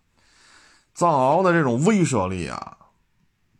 [0.93, 2.77] 藏獒的这种威慑力啊，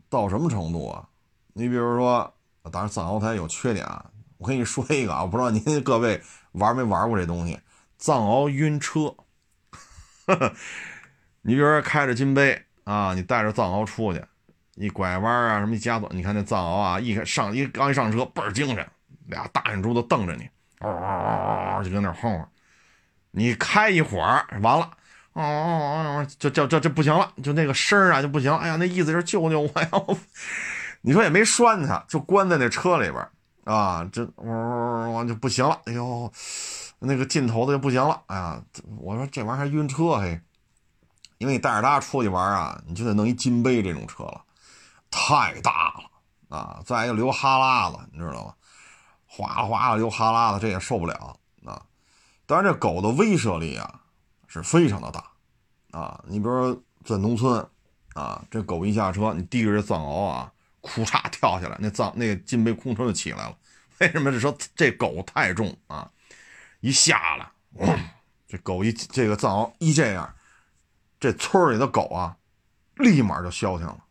[0.10, 1.08] 到什么程度啊？
[1.54, 2.34] 你比如说，
[2.70, 4.06] 当然藏獒它也有缺点啊，
[4.38, 6.22] 我跟你说一个啊，我不知道您各位
[6.52, 7.60] 玩没玩过这东西，
[7.98, 9.16] 藏獒晕车，
[11.42, 14.24] 你比如说开着金杯啊，你带着藏獒出去，
[14.76, 18.88] 一拐弯啊什么一加速，你看那藏獒啊，一上一刚一上车倍儿精神，
[19.28, 20.50] 俩大眼珠子瞪着你。
[20.80, 22.50] 嗷嗷嗷嗷就跟那晃，
[23.32, 24.92] 你开一会儿完了，
[25.34, 28.52] 嗷嗷嗷就就这这不行了，就那个声儿啊就不行。
[28.56, 29.90] 哎呀，那意思是救救我呀！
[31.02, 33.28] 你说也没拴它，就关在那车里边
[33.66, 35.80] 啊，这呜就不行了。
[35.86, 36.32] 哎呦，
[37.00, 38.22] 那个劲头子就不行了。
[38.28, 38.62] 哎呀，
[39.00, 40.40] 我说这玩意儿还晕车嘿，
[41.38, 44.42] 因为你带着它出去玩啊，你就得弄一金杯这种车了，
[45.10, 48.54] 太大了啊，再一个流哈喇子，你知道吗？
[49.34, 51.82] 哗哗啦流哈喇子，这也受不了啊！
[52.46, 54.02] 当然，这狗的威慑力啊
[54.46, 55.24] 是非常的大
[55.98, 56.22] 啊！
[56.28, 57.66] 你比如说在农村
[58.14, 60.52] 啊，这狗一下车，你提着这藏獒啊，
[60.82, 63.58] 库嚓跳下来，那藏那个金杯空车就起来了。
[64.00, 64.32] 为什么？
[64.32, 66.10] 是说这狗太重啊，
[66.80, 67.48] 一下来，
[68.48, 70.34] 这狗一这个藏獒一这样，
[71.20, 72.36] 这村里的狗啊，
[72.96, 74.04] 立马就消停了，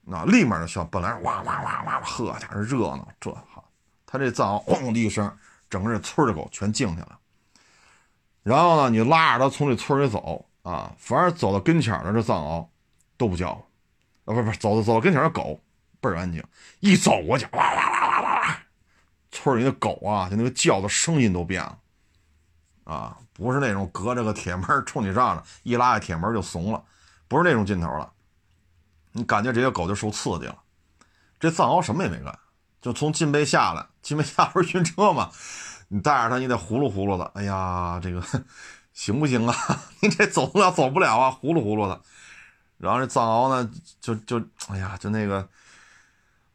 [0.00, 0.82] 那立马就消。
[0.84, 3.70] 本来哇哇哇哇，呵家伙热闹，这好。
[4.06, 5.36] 他这藏獒轰的一声，
[5.68, 7.16] 整个这村的狗全静下来。
[8.42, 12.68] 然后呢，你拉着它从这村里走啊，反而走到跟前的这藏獒
[13.16, 13.65] 都不叫，
[14.26, 15.58] 啊，不不，走走走跟前的狗
[16.00, 16.44] 倍儿安静。
[16.80, 18.58] 一走过去，哇哇哇哇哇哇，
[19.30, 21.78] 村里的狗啊，就那个叫的声音都变了，
[22.84, 26.84] 啊，不是那种隔着个铁门冲你嚷嚷，一拉开铁门就怂了，
[27.26, 28.12] 不是那种劲头了。
[29.12, 30.58] 你感觉这些狗就受刺激了，
[31.40, 32.38] 这藏獒什么也没干。
[32.82, 35.30] 就从金杯下来，金杯下不是晕车吗？
[35.88, 37.24] 你带着它，你得呼噜呼噜的。
[37.34, 38.22] 哎呀，这个
[38.92, 39.54] 行不行啊？
[40.00, 42.00] 你这走不了，走不了啊，呼噜呼噜的。
[42.78, 45.48] 然后这藏獒呢，就就哎呀，就那个，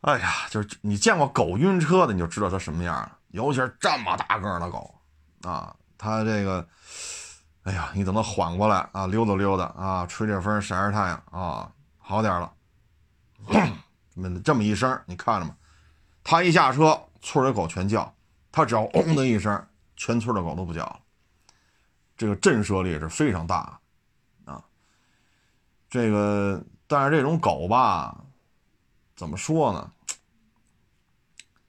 [0.01, 3.17] 哎呀，就是你见过狗晕车的，你就知道它什么样了。
[3.29, 4.93] 尤其是这么大个的狗
[5.43, 6.67] 啊，它这个，
[7.63, 12.51] 哎呀，你等它缓过来啊，溜达溜达啊，吹着风，晒晒太阳啊，好点了。
[14.13, 15.55] 这么这么一声，你看着吗？
[16.23, 18.13] 他一下车，村里狗全叫。
[18.51, 20.99] 他只要嗡的一声，全村的狗都不叫了。
[22.15, 23.79] 这个震慑力是非常大啊。
[25.91, 28.23] 这个，但是这种狗吧，
[29.15, 29.91] 怎么说呢？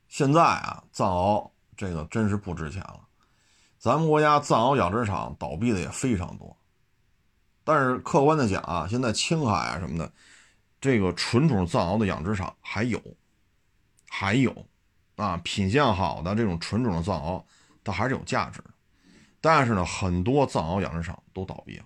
[0.08, 3.00] 现在啊，藏獒这个真是不值钱了。
[3.78, 6.56] 咱们国家藏獒养殖场倒闭的也非常多。
[7.64, 10.12] 但是客观的讲啊，现在青海啊什么的，
[10.80, 13.02] 这个纯种藏獒的养殖场还有。
[14.08, 14.54] 还有，
[15.16, 17.42] 啊，品相好的这种纯种的藏獒，
[17.82, 18.70] 它还是有价值的。
[19.40, 21.84] 但是呢，很多藏獒养殖场都倒闭了，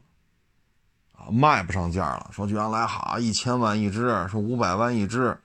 [1.31, 2.31] 卖不上价了。
[2.33, 5.39] 说原来哈一千万一只，说五百万一只，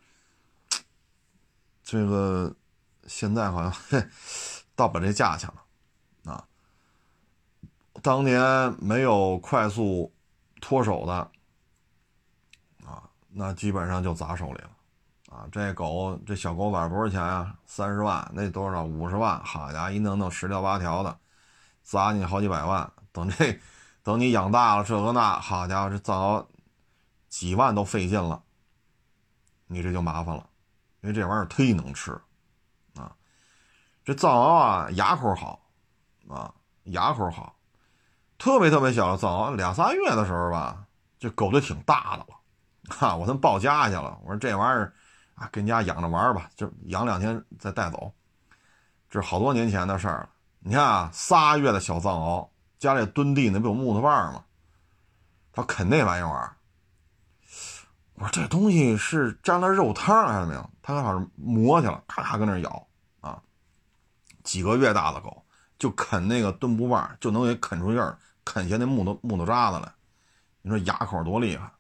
[1.84, 2.54] 这个
[3.08, 4.04] 现在好像
[4.76, 5.50] 到不了这价钱
[6.26, 6.44] 了，啊，
[8.02, 8.42] 当年
[8.80, 10.12] 没有快速
[10.60, 11.14] 脱手的，
[12.86, 14.70] 啊，那基本上就砸手里了。
[15.32, 17.56] 啊，这狗这小狗崽多少钱呀？
[17.66, 18.84] 三十万，那多少？
[18.84, 19.42] 五十万。
[19.46, 21.18] 好家伙，一弄弄十条八条的，
[21.84, 22.92] 砸你好几百万。
[23.14, 23.58] 等这，
[24.04, 26.46] 等你养大了，这个那，好家伙，这藏獒
[27.30, 28.42] 几万都费劲了，
[29.68, 30.48] 你这就麻烦了，
[31.02, 32.12] 因为这玩意儿忒能吃
[32.96, 33.16] 啊。
[34.04, 35.62] 这藏獒啊，牙口好
[36.30, 37.56] 啊，牙口好，
[38.38, 40.86] 特别特别小的藏獒，两仨月的时候吧，
[41.20, 42.38] 这狗就挺大的了。
[42.90, 44.94] 哈，我他妈抱家去了，我说这玩意儿。
[45.36, 48.14] 啊，跟家养着玩吧，就养两天再带走，
[49.10, 50.30] 这是好多年前的事儿了。
[50.60, 52.48] 你看啊，仨月的小藏獒，
[52.82, 54.44] 家里蹲地那不有木头棒吗？
[55.54, 56.56] 他啃那玩意儿。
[58.16, 60.70] 我说这东西是沾了肉汤还是没有？
[60.82, 62.88] 他好像磨去了，咔咔跟那咬
[63.20, 63.40] 啊。
[64.44, 65.46] 几个月大的狗
[65.78, 69.94] 就啃那个墩布棒，就能给啃出印儿，啃下那木头木头渣子来。
[70.64, 71.72] 你说牙口多厉害？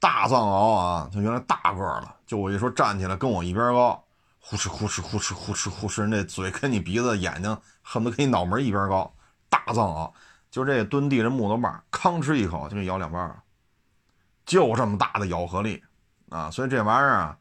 [0.00, 4.04] 大藏獒啊，它原来大个了，就我一说站起来跟我一边高，
[4.40, 9.14] 呼哧呼哧呼哧呼哧呼哧，那嘴跟你鼻子眼睛恨不得跟你脑门一边高。
[9.52, 10.10] 大藏獒
[10.50, 13.42] 就这蹲地这木头棒，吭哧一口就给咬两半了，
[14.46, 15.84] 就这么大的咬合力
[16.30, 16.50] 啊！
[16.50, 17.38] 所以这玩意儿啊，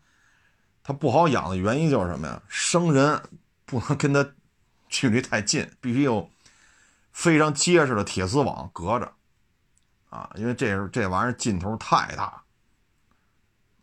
[0.84, 2.42] 它不好养的原因就是什么呀？
[2.50, 3.22] 生人
[3.66, 4.28] 不能跟它
[4.90, 6.30] 距离太近，必须有
[7.14, 9.12] 非常结实的铁丝网隔着
[10.10, 12.42] 啊，因为这是这玩意儿劲头太大。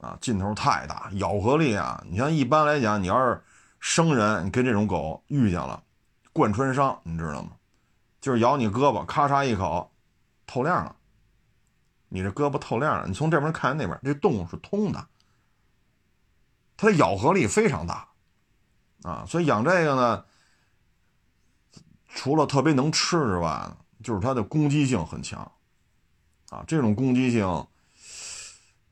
[0.00, 2.00] 啊，劲头太大，咬合力啊！
[2.08, 3.42] 你像一般来讲，你要是
[3.80, 5.82] 生人，你跟这种狗遇见了，
[6.32, 7.50] 贯穿伤，你知道吗？
[8.20, 9.92] 就是咬你胳膊，咔嚓一口，
[10.46, 10.96] 透亮了。
[12.08, 15.08] 你这胳膊透亮了，你从这边看那边，这洞是通的。
[16.76, 18.08] 它的咬合力非常大，
[19.02, 20.24] 啊，所以养这个呢，
[22.08, 23.70] 除了特别能吃之外，
[24.02, 25.40] 就是它的攻击性很强，
[26.50, 27.66] 啊，这种攻击性。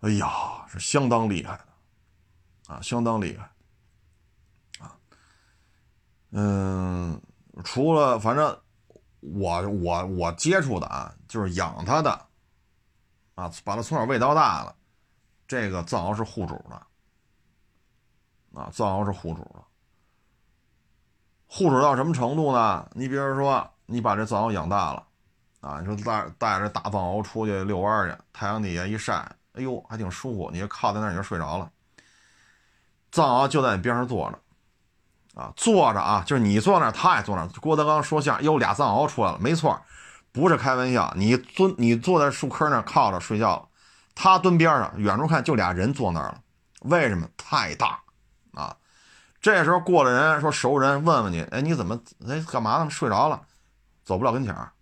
[0.00, 3.50] 哎呀，是相当厉害的，啊，相当厉害，
[4.84, 4.94] 啊，
[6.32, 7.20] 嗯，
[7.64, 8.56] 除了反正
[9.34, 12.10] 我我我接触的啊，就是养它的，
[13.34, 14.74] 啊，把它从小喂到大了，
[15.48, 16.76] 这个藏獒是护主的，
[18.60, 19.62] 啊，藏獒是护主的，
[21.46, 22.88] 护主到什么程度呢？
[22.92, 25.06] 你比如说，你把这藏獒养大了，
[25.60, 29.14] 啊，你说带带着大藏獒出去遛弯去，太阳底下一晒。
[29.52, 30.50] 哎呦，还挺舒服。
[30.52, 31.72] 你就靠在那儿，你就睡着了。
[33.10, 34.38] 藏獒就在你边上坐着，
[35.36, 37.48] 啊，坐着啊，就是你坐那儿，他也坐那儿。
[37.60, 39.78] 郭德纲说相声，哟，俩藏獒出来了，没错，
[40.32, 41.12] 不是开玩笑。
[41.14, 43.68] 你蹲，你坐在树坑那儿靠着睡觉了，
[44.14, 46.40] 他蹲边上，远处看就俩人坐那儿了。
[46.80, 47.28] 为什么？
[47.36, 48.00] 太大
[48.54, 48.74] 啊！
[49.40, 52.88] 这时候过来人说熟人，问问你，哎，你怎么，哎，干嘛呢？
[52.88, 53.42] 睡着了，
[54.04, 54.72] 走不了跟前儿。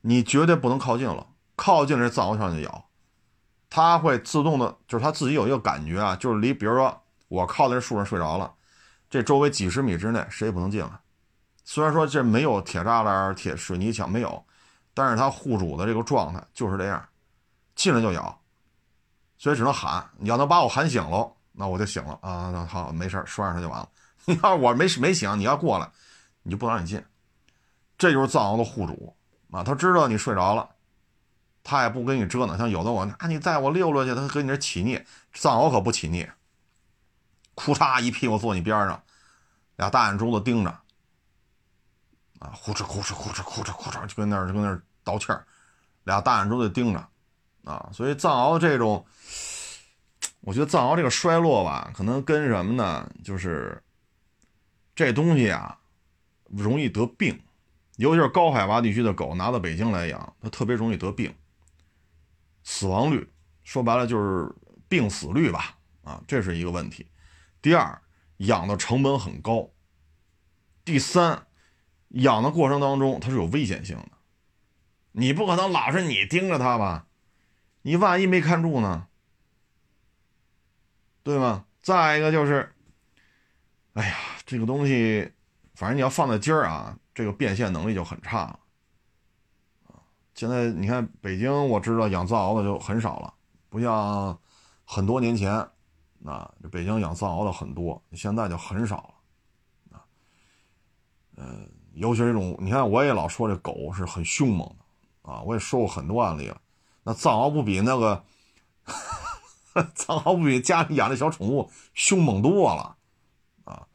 [0.00, 2.84] 你绝对不能靠近了，靠近这藏獒上去咬。
[3.68, 8.52] 它会自动的，就是它自己有一个感觉啊，就是离，比如说我靠在这树上睡着了，
[9.16, 10.90] 这周围几十米之内谁也不能进来。
[11.64, 14.44] 虽然说这没有铁栅栏、铁水泥墙没有，
[14.92, 17.02] 但是它护主的这个状态就是这样，
[17.74, 18.40] 进来就咬，
[19.38, 20.08] 所以只能喊。
[20.18, 23.88] 你要能把我喊醒喽，那我就醒了啊，那好，没事拴上它就完了。
[24.26, 25.90] 你要我没没醒，你要过来，
[26.42, 27.02] 你就不让你进。
[27.96, 29.16] 这就是藏獒的护主
[29.50, 30.68] 啊，他知道你睡着了。
[31.64, 35.02] 他也不跟你折腾，像有的我，那你带我溜溜去，他跟你这起腻。
[35.32, 36.24] 藏獒可不起腻，
[37.56, 39.02] 哭嚓一屁股坐你边上，
[39.76, 40.70] 俩大眼珠子盯着，
[42.38, 45.46] 啊，呼哧呼哧呼哧呼哧呼哧，就跟那儿就跟那儿倒气儿，
[46.04, 47.08] 俩大眼珠子盯着，
[47.64, 49.04] 啊，所以藏獒这种，
[50.40, 53.10] 我觉得藏獒这个衰落吧，可能跟什么呢？
[53.22, 53.82] 就是
[54.94, 55.78] 这东西啊，
[56.44, 57.38] 容易得病，
[57.96, 61.34] 尤其是高海拔地区的狗，拿到北京来养，它特别容易得病。
[62.64, 63.30] 死亡率
[63.62, 64.50] 说白了就是
[64.88, 67.06] 病死率吧，啊，这是一个问题。
[67.60, 68.00] 第二，
[68.38, 69.70] 养的成本很高。
[70.84, 71.46] 第三，
[72.08, 74.10] 养的过程当中它是有危险性的，
[75.12, 77.06] 你不可能老是你盯着它吧？
[77.82, 79.08] 你万一没看住呢？
[81.22, 81.64] 对吗？
[81.80, 82.74] 再一个就是，
[83.94, 85.32] 哎呀，这个东西，
[85.74, 88.60] 反正你要放在今儿啊，这个变现能力就很差了。
[90.34, 93.34] 现在你看北京，我知道养藏獒的就很少了，
[93.68, 94.38] 不像
[94.84, 95.68] 很多年前，
[96.26, 99.14] 啊，北京养藏獒的很多，现在就很少
[99.92, 100.04] 了，啊，
[101.36, 106.60] 嗯，尤其是这种，你看我也老说这狗是很凶猛的，啊，我也说过很多案例了，
[107.04, 108.24] 那藏獒不比那个，
[109.94, 112.96] 藏獒不比家里养的小宠物凶猛多了，
[113.64, 113.86] 啊，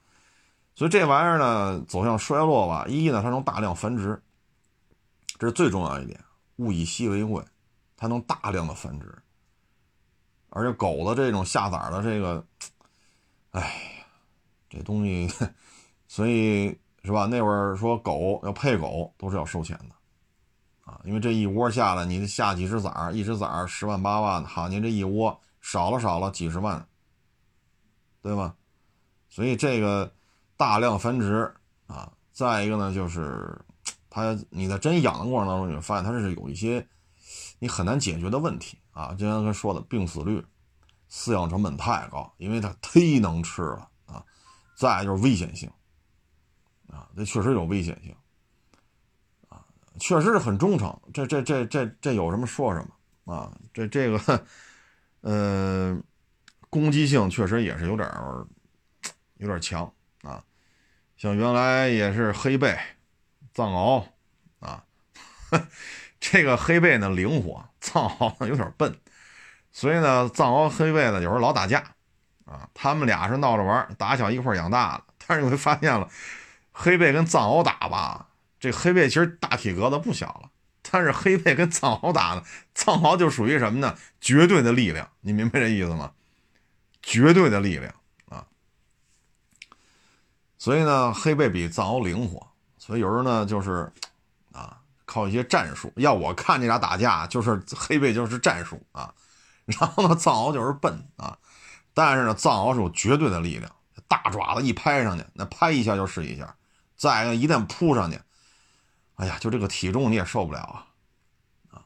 [0.73, 4.23] 所以这玩意儿呢走向衰落吧，一呢它能大量繁殖，
[5.37, 6.17] 这是最重要一点。
[6.57, 7.43] 物以稀为贵，
[7.97, 9.21] 它能大量的繁殖，
[10.51, 12.45] 而且狗的这种下崽的这个，
[13.51, 14.05] 哎呀，
[14.69, 15.27] 这东西，
[16.07, 16.69] 所以
[17.03, 17.25] 是吧？
[17.25, 26.87] 那会儿说狗要配狗都是要收钱的，啊，因为这一窝下来，你下几十崽儿一只崽儿十万八万的，好，您这一窝少了少了几十万，
[28.21, 28.55] 对吧？
[29.29, 30.13] 所以这个
[30.55, 31.53] 大量繁殖
[31.87, 33.59] 啊，再一个呢就是。
[34.13, 36.85] 它，你在真养的过程当中，你会发现它是有一些
[37.59, 39.13] 你很难解决的问题啊。
[39.13, 40.43] 就像他说的，病死率、
[41.09, 44.23] 饲养成本太高，因为它忒能吃了啊。
[44.75, 45.69] 再就是危险性
[46.87, 48.15] 啊，这确实有危险性
[49.49, 49.65] 啊。
[49.99, 52.85] 确实是很忠诚，这这这这这有什么说什
[53.23, 53.55] 么啊？
[53.73, 54.45] 这这个，
[55.21, 56.01] 呃，
[56.69, 58.45] 攻击性确实也是有点儿
[59.37, 59.91] 有点强
[60.23, 60.43] 啊。
[61.17, 62.75] 像原来也是黑背
[63.53, 64.03] 藏獒
[64.59, 64.83] 啊，
[66.21, 68.95] 这个黑背呢灵活， 藏獒呢有点笨，
[69.73, 71.83] 所以呢藏獒黑背呢有时候老打架
[72.45, 72.69] 啊。
[72.73, 76.07] 他们俩是闹着玩，打小一块养大的， 但是你会发现了，
[76.71, 78.27] 黑背跟藏獒打吧。
[78.59, 80.51] 这黑背其实大体格子不小了，
[80.89, 82.43] 但是黑背跟藏獒打呢，
[82.75, 83.97] 藏獒就属于什么呢？
[84.21, 86.11] 绝对的力量，你明白这意思吗？
[87.01, 87.91] 绝对的力量
[88.29, 88.45] 啊！
[90.59, 93.91] 所以呢，黑背比藏獒灵活，所以有时候呢，就是，
[95.11, 95.91] 靠一些战术。
[95.97, 99.13] 要我看这俩打架，就是黑背就是战术啊，
[99.65, 101.37] 然后呢，藏獒就是笨啊。
[101.93, 103.69] 但是呢，藏獒是有绝对的力量，
[104.07, 106.55] 大爪子一拍上去，那拍一下就是一下，
[106.95, 108.17] 再一个一旦扑上去。
[109.15, 110.87] 哎呀，就这个体重你也受不了啊，
[111.71, 111.83] 啊，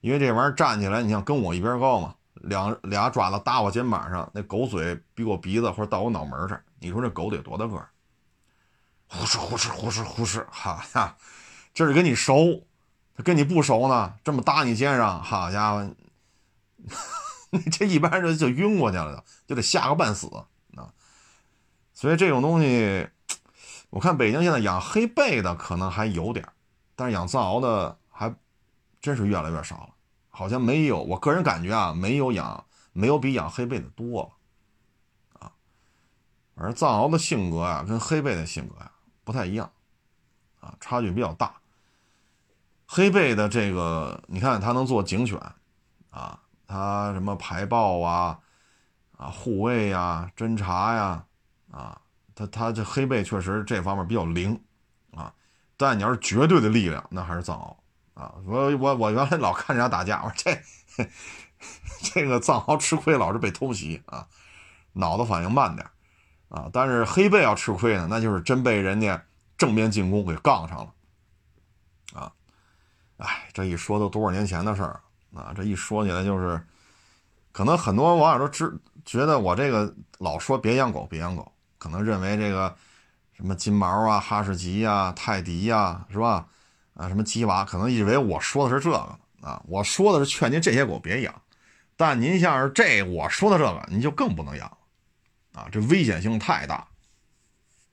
[0.00, 7.90] 因为这玩意儿站起来，你像跟我一边高嘛，两俩爪子搭我肩膀上，那狗嘴比我鼻子或者到我脑门这，你说这狗得多大个儿？
[9.06, 11.14] 呼哧呼哧呼哧呼哧，好呀，
[11.74, 12.62] 这是跟你熟，
[13.16, 15.90] 他跟你不熟呢，这么搭你肩上，好家伙，
[17.50, 20.46] 你这一般人就晕过去了，就得吓个半死啊。
[21.92, 23.08] 所以这种东西，
[23.90, 26.48] 我看北京现在养黑背的可能还有点。
[26.96, 28.32] 但是养藏獒的还
[29.00, 29.90] 真是越来越少了，
[30.30, 35.52] 好像没有，我个人感觉啊，没有养没有比养黑背的多了，啊，
[36.54, 38.90] 而藏獒的性格啊，跟黑背的性格呀
[39.24, 39.70] 不太一样，
[40.60, 41.54] 啊，差距比较大。
[42.94, 45.36] 黑背的这个，你看它能做警犬，
[46.10, 48.38] 啊，它什么排爆啊，
[49.16, 51.24] 啊，护卫呀，侦查呀，
[51.72, 52.00] 啊，
[52.36, 54.54] 它它这黑背确实这方面比较灵。
[55.10, 55.34] 啊
[55.76, 57.74] 但你要是绝对的力量，那还是藏獒
[58.14, 58.32] 啊！
[58.46, 60.56] 我我我原来老看人家打架，我说这
[62.14, 64.28] 这个藏獒吃亏老是被偷袭啊，
[64.92, 65.84] 脑子反应慢点
[66.48, 66.70] 啊。
[66.72, 69.20] 但是黑背要吃亏呢，那就是真被人家
[69.58, 70.94] 正面进攻给杠上了
[72.20, 72.32] 啊！
[73.24, 75.00] 哎，这一说都多少年前的事儿
[75.34, 75.52] 啊！
[75.56, 76.60] 这一说起来就是，
[77.52, 78.72] 可能很多网友都知
[79.04, 82.74] 觉得我这个老说别养狗，别养狗，可能认为这个。
[83.36, 86.46] 什么金毛啊、哈士奇呀、泰迪呀，是吧？
[86.94, 89.60] 啊，什么吉娃，可能以为我说的是这个啊。
[89.66, 91.34] 我说的是劝您这些狗别养，
[91.96, 94.68] 但您像是这我说的这个，您就更不能养
[95.52, 95.66] 啊！
[95.72, 96.86] 这危险性太大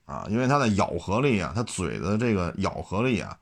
[0.05, 3.36] 啊，因为它的咬合力啊，它嘴的这个咬合力啊，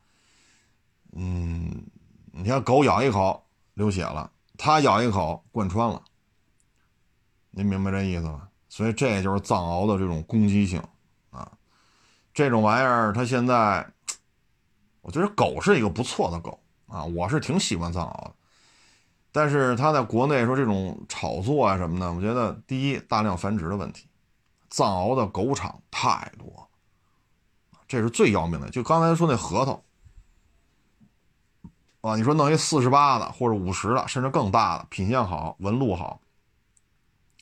[1.13, 1.83] 嗯，
[2.31, 3.43] 你看狗咬一口
[3.73, 6.01] 流血了，它咬一口贯穿了，
[7.51, 8.47] 您明白这意思吗？
[8.69, 10.81] 所以这就是藏獒的这种攻击性
[11.31, 11.51] 啊。
[12.33, 13.85] 这种玩意儿，它现在，
[15.01, 18.33] 我觉得狗是一个不错的狗啊，我是挺喜欢藏獒的。
[19.31, 24.07] 但是它在国内说这种炒作啊什么的，我觉得第一大量繁殖的问题，
[24.69, 26.69] 藏獒的狗场太多，
[27.87, 28.69] 这是最要命的。
[28.69, 29.83] 就刚才说那核桃，
[32.01, 36.21] 啊，你说弄一四十八的或者五十的，甚至更大的，品相好，纹路好，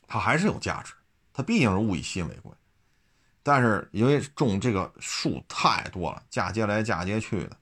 [0.07, 0.93] 它还是有价值，
[1.31, 2.51] 它毕竟是物以稀为贵。
[3.43, 7.55] 但是因为种这个树太多了，嫁接来嫁接去的，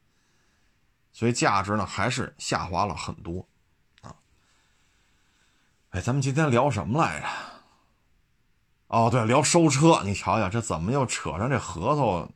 [1.12, 3.46] 所以价值呢还是下滑了很多，
[4.02, 4.16] 啊。
[5.90, 7.28] 哎，咱们今天聊什么来着？
[8.88, 10.02] 哦，对，聊收车。
[10.04, 12.32] 你瞧瞧，这怎么又扯上这核桃，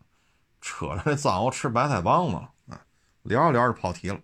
[0.59, 2.51] 扯上这藏獒吃白菜帮子了？
[2.67, 2.81] 啊，
[3.23, 4.19] 聊着聊着跑题了。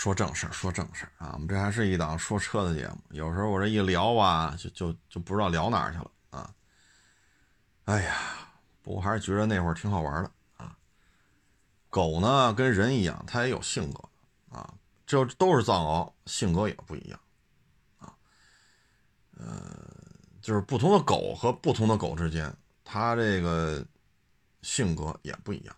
[0.00, 1.32] 说正事儿，说正事儿啊！
[1.34, 6.50] 我们这还是一档说车的节目，有时候我这一聊吧，就就就不知道聊哪儿去了啊。
[7.84, 8.16] 哎呀，
[8.80, 10.74] 不过还是觉得那会儿挺好玩的啊。
[11.90, 14.02] 狗呢，跟人一样，它也有性格
[14.48, 14.72] 啊。
[15.04, 17.20] 这都是藏獒，性格也不一样
[17.98, 18.14] 啊。
[19.36, 19.86] 呃，
[20.40, 22.50] 就是不同的狗和不同的狗之间，
[22.84, 23.84] 它这个
[24.62, 25.76] 性格也不一样。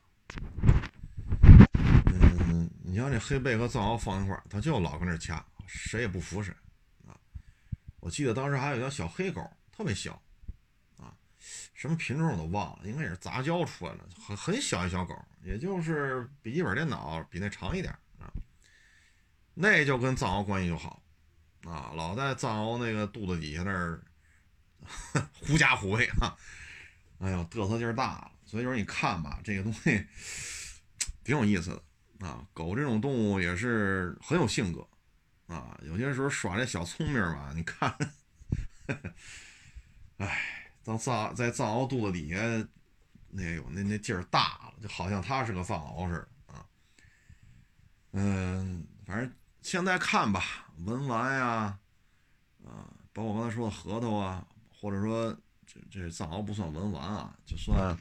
[2.93, 6.55] 你像这黑背和藏獒放一块儿，它就老跟那掐，谁也不服谁
[7.09, 7.16] 啊。
[8.01, 10.12] 我记得当时还有一条小黑狗，特别小。
[10.99, 11.16] 啊
[11.72, 18.30] 什么品种我都忘了，应该也是杂交出来的，很很小一小狗，也就是笔记本电脑比那长一点啊。
[19.55, 21.03] 那就跟藏獒关系就好
[21.64, 24.05] 啊，老在藏獒那个肚子底下那儿
[25.40, 26.36] 狐假虎威啊，
[27.20, 28.32] 哎呦嘚瑟劲儿大了。
[28.45, 30.07] 所以说你看吧，这个东西
[31.24, 31.82] 挺有意思的
[32.23, 32.47] 啊。
[32.55, 34.87] 狗这种动物也是很有性格
[35.47, 37.95] 啊，有些时候耍这小聪明吧，你看，
[40.18, 40.59] 哎。
[40.85, 42.37] 藏藏在藏獒肚子底下，
[43.29, 46.66] 那有那那劲儿大了，就好像它是个藏獒似的啊。
[48.11, 51.79] 嗯，反正现在看吧，文玩呀，
[52.64, 54.45] 啊，包括刚才说的核桃啊，
[54.75, 55.33] 或者说
[55.64, 57.97] 这这藏獒不算文玩啊，就算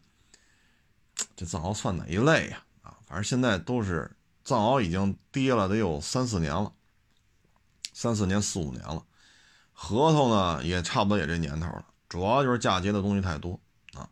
[1.36, 2.58] 这藏獒算哪一类呀？
[2.58, 2.66] 啊，
[3.12, 4.10] 反正现在都是
[4.42, 6.72] 藏獒已经跌了得有三四年了，
[7.92, 9.06] 三四年四五年了，
[9.74, 13.60] 核桃呢也差不多也这年头了，主要就是嫁接的东西太多
[13.96, 14.10] 啊，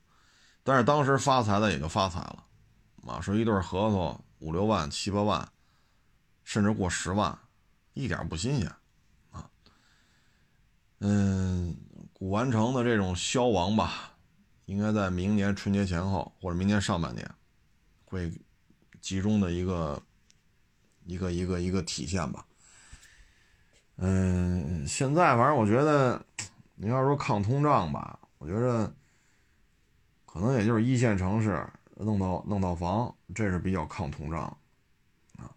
[0.65, 2.43] 但是当时发财的也就发财了，
[3.07, 5.49] 啊，说一对核桃五六万七八万。
[6.43, 7.37] 甚至过十万，
[7.93, 8.67] 一点不新鲜，
[9.29, 9.47] 啊，
[10.97, 11.77] 嗯，
[12.11, 14.13] 古玩城的这种消亡吧，
[14.65, 17.31] 应该在明年春节前后或者明年上半年，
[18.03, 18.31] 会
[19.01, 20.01] 集中的一个
[21.05, 22.45] 一个一个一个体现吧。
[23.97, 26.25] 嗯，现在反正我觉得，
[26.75, 28.93] 你要说抗通胀吧，我觉得
[30.25, 34.43] 可能也就是一线城市弄到弄到房，这是比较抗通胀
[35.37, 35.51] 啊。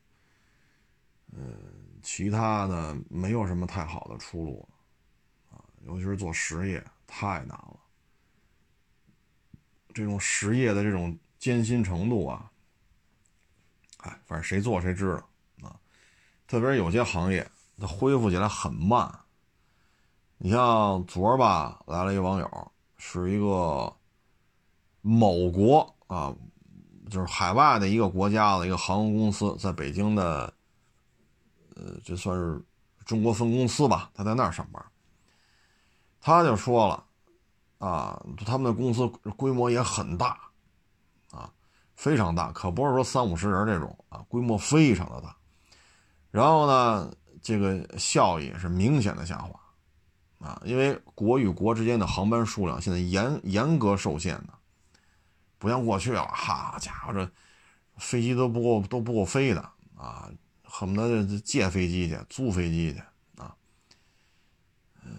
[1.32, 1.57] 嗯，
[2.03, 4.68] 其他的没有什么太好的出路
[5.51, 7.78] 啊，尤其是做实业太难了。
[9.95, 12.51] 这种实业的这种艰辛程度啊，
[14.03, 15.74] 哎，反正谁做谁知道啊。
[16.46, 17.50] 特别是有些行业，
[17.80, 19.12] 它恢复起来很慢。
[20.38, 23.92] 你像昨儿吧，来了一个网友，是一个
[25.00, 26.32] 某国啊，
[27.11, 30.55] 就是海外的一个国家的一个航空公司，在北京的。
[31.74, 32.62] 呃，这算是
[33.07, 34.11] 中国分公司吧？
[34.12, 34.84] 他在那儿上班，
[36.20, 37.05] 他就说了，
[37.78, 40.38] 啊，他们的公司规模也很大，
[42.03, 45.36] 非常大，可不是说三五十人这种啊，规模非常的大。
[46.32, 49.61] 然后呢，这个效益是明显的下滑，
[50.44, 54.48] 啊，因为国与国之间的航班数量现在严严格受限的，
[55.59, 57.30] 不像过去了，好家伙，这
[57.98, 59.61] 飞机都不够都不够飞的
[59.96, 60.28] 啊。
[60.64, 62.98] 恨不得借飞机去，租飞机去
[63.36, 63.55] 啊！
[65.05, 65.12] 嗯，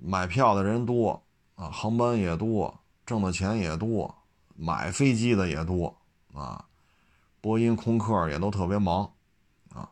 [0.00, 1.22] 买票的人多
[1.54, 4.12] 啊，航班也多，挣的钱也多，
[4.60, 5.96] 买飞机的也多
[6.34, 6.64] 啊。
[7.40, 9.10] 波音、空客也都特别忙
[9.70, 9.88] 啊，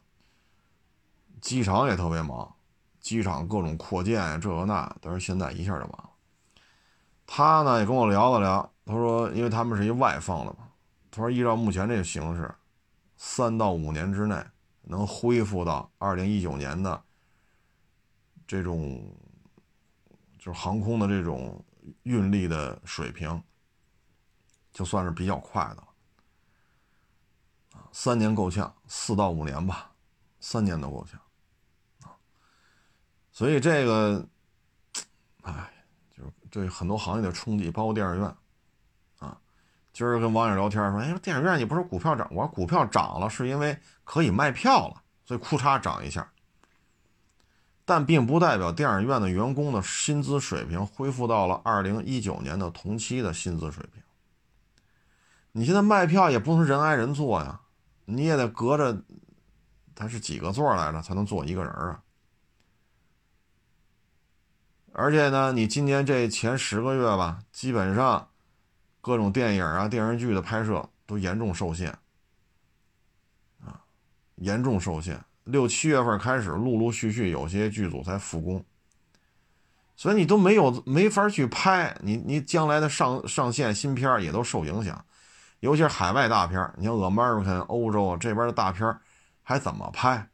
[1.40, 2.54] 机场也特别忙，
[3.00, 6.10] 机场各种扩建这个那，但是现在一下就完了。
[7.26, 10.68] 他呢也跟我聊了聊，他说，因为他们是一外放的嘛，
[11.10, 12.54] 他说依照目前这个形势。
[13.20, 14.40] 三到五年之内
[14.82, 17.02] 能恢复到二零一九年的
[18.46, 19.12] 这种
[20.38, 21.60] 就是航空的这种
[22.04, 23.42] 运力的水平，
[24.78, 25.88] 就算是比较快的了。
[27.90, 29.90] 三年够呛，四到五年吧，
[30.38, 31.20] 三年都够呛
[32.02, 32.14] 啊。
[33.32, 34.24] 所以这个，
[35.42, 35.68] 哎，
[36.16, 38.36] 就是对很多行业的冲击，包括电影院。
[39.18, 39.36] 啊
[39.92, 42.28] 今儿跟网友聊天说：“哎，电影院你不是股票涨？
[42.30, 46.30] 我股票涨了是因为可以卖票了，所以库嚓涨一下。
[47.84, 54.00] 但并不代表电影院的员工的薪资水平恢复到了二零一九年的同期的薪资水平。
[55.58, 57.60] 你现在卖票也不能人挨人坐呀，
[58.04, 59.02] 你也得隔着，
[59.94, 62.02] 他是几个座来着才能坐一个人啊？
[64.92, 68.28] 而且呢，你今年这前十个月吧，基本上。”
[69.00, 71.88] 各种电影啊、电视剧的拍摄都严重受限，
[73.64, 73.80] 啊，
[74.34, 75.24] 严重受限。
[75.44, 78.62] 六七月份开始，陆陆续续有些剧组才复工，
[79.96, 85.02] 所以你都没有没法去拍，你你将来的上上线新片也都受影响，
[85.60, 88.96] 尤其是海外大片，你像 American 欧洲这边的大片
[89.42, 90.28] 还怎么拍？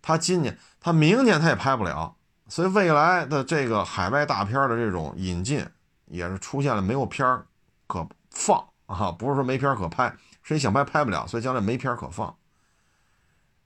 [0.00, 2.16] 他今年他明年他也拍不了，
[2.48, 5.66] 所以未来的这个海外大片的这种引进
[6.06, 7.46] 也是出现了没有片儿。
[7.86, 12.34] 可放啊，不是说没片可拍，谁想拍拍不了，所以将来没片可放，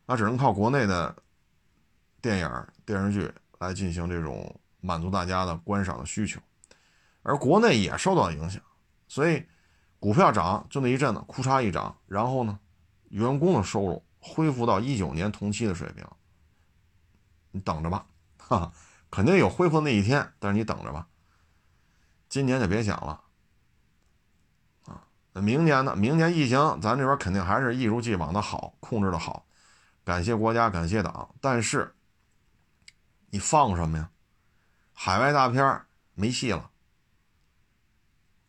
[0.07, 1.15] 那只能靠国内的
[2.21, 6.41] 电影电视剧来进行这种满足大家的观赏的需求，
[7.23, 8.61] 而国内也受到影响，
[9.07, 9.47] 所以
[10.01, 12.59] 股票涨就那一阵子，库嚓一涨，然后呢，
[13.09, 16.05] 员工的收入恢复到一九年同期的水平，
[17.51, 18.07] 你等着吧，
[18.39, 18.73] 哈，
[19.11, 21.07] 肯定有恢复那一天，但是你等着吧，
[22.29, 23.21] 今年就别想了。
[24.87, 25.05] 啊
[25.41, 25.95] 明年呢？
[25.95, 29.47] 明年疫情，咱这边肯定还是一如既往的好，控制的好。
[30.05, 31.33] 感谢国家，感谢党。
[31.41, 31.95] 但是，
[33.31, 34.11] 你放什么呀？
[34.93, 35.83] 海外大片
[36.15, 36.71] 没戏了。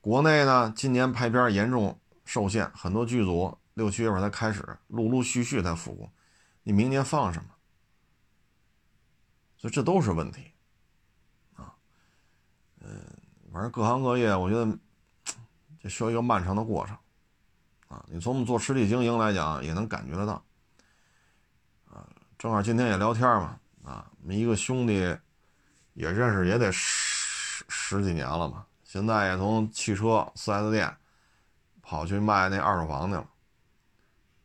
[0.01, 6.11] 国内呢，今年拍片严重受限，很多剧组六七月份才开始，陆陆续续才复工。
[6.63, 7.49] 你明年放什么？
[9.57, 10.51] 所以这都是问题
[11.55, 11.73] 啊。
[12.81, 13.01] 嗯，
[13.51, 14.77] 反正各行各业，我觉得。
[15.81, 16.97] 这需要一个漫长的过程，
[17.87, 20.33] 啊，你从我们做实体经营来讲，也能感觉得到
[21.89, 22.05] 啊，
[22.37, 24.95] 正好今天也聊天嘛，啊，我们一个兄弟
[25.93, 30.97] 也认识也得十十几年了吧，现在也从汽车 4S 店
[31.79, 33.29] 跑去卖那二手房去了，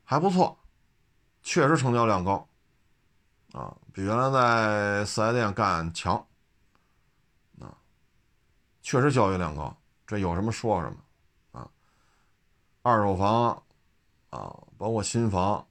[0.04, 0.54] 还不错，
[1.42, 2.46] 确实成交量高，
[3.52, 6.14] 啊，比原来在 4S 店干强，
[7.58, 7.72] 啊，
[8.82, 9.74] 确实交易量高，
[10.06, 11.66] 这有什么说什么，啊，
[12.82, 13.50] 二手房，
[14.28, 15.66] 啊，包括新房，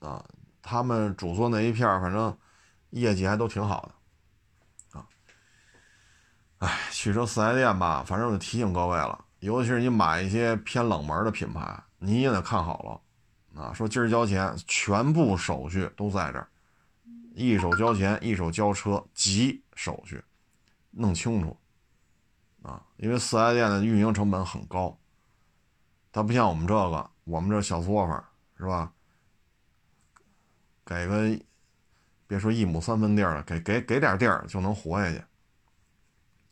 [0.00, 0.22] 啊。
[0.60, 2.36] 他们主做那一片反正
[2.90, 3.94] 业绩还都挺好的，
[6.58, 12.82] 哎，汽车四 S 店吧，反正我就提醒各位了，尤其是你买一些偏冷门的品牌，你也得看好
[13.54, 16.48] 了，啊，说今儿交钱，全部手续都在这儿，
[17.32, 20.20] 一手交钱，一手交车，急手续，
[20.90, 21.56] 弄清楚，
[22.62, 24.98] 啊，因为四 S 店的运营成本很高，
[26.10, 28.24] 它不像我们这个，我们这小作坊
[28.56, 28.92] 是吧？
[30.84, 31.38] 给个，
[32.26, 35.22] 别说一亩三分地了，给给给点地儿就能活下去。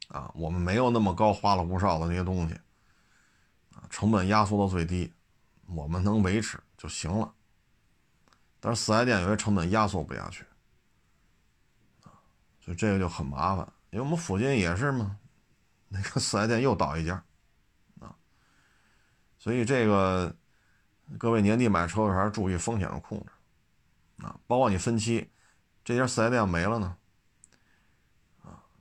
[0.09, 2.55] 啊，我们没有那么高花里胡哨的那些东西，
[3.75, 5.13] 啊，成本压缩到最低，
[5.67, 7.33] 我们能维持就行了。
[8.61, 10.45] 但是四 S 店有些成本压缩不下去，
[12.03, 12.11] 啊，
[12.61, 13.67] 所以这个就很麻烦。
[13.91, 15.19] 因为我们附近也是嘛，
[15.89, 17.23] 那个四 S 店又倒一家，
[18.01, 18.15] 啊，
[19.39, 20.35] 所以这个
[21.19, 23.27] 各位年底买车还是注意风险的控制。
[24.25, 25.31] 啊，包括你分期，
[25.85, 26.97] 这家四 S 店没了呢，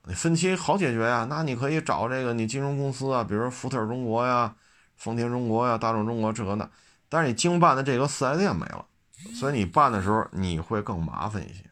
[0.08, 4.56] 你分期好解决呀，那你可以找这个你金融公司啊，比如福特中国呀、
[4.96, 6.70] 丰田中国呀、大众中国这个那，
[7.10, 8.86] 但是你经办的这个四 S 店没了，
[9.34, 11.64] 所以你办的时候你会更麻烦一些。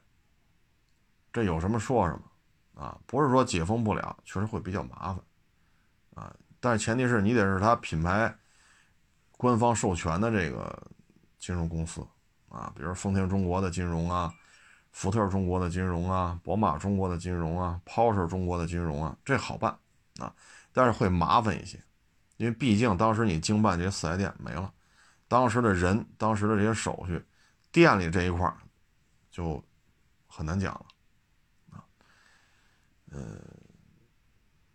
[1.32, 5.20] 这有什么说什么，啊，不是说解封不了，确实会比较麻烦，
[6.16, 8.36] 啊，但是前提是你得是他品牌
[9.38, 10.82] 官方授权的这个
[11.40, 12.06] 金融公司。
[12.50, 14.32] 啊，比如丰田中国的金融啊，
[14.94, 19.76] 福特中国的金融啊，宝马中国的金融啊，Porsche 中国的金融啊，这好办
[20.20, 20.34] 啊，
[20.72, 21.78] 但是会麻烦一些，
[22.38, 24.72] 因为毕竟当时你经办这些四 S 店没了，
[25.28, 27.22] 当时的人，当时的这些手续，
[27.72, 28.56] 店里这一块
[29.32, 29.62] 就
[30.28, 30.86] 很难讲了
[31.72, 31.84] 啊。
[33.12, 33.20] 呃，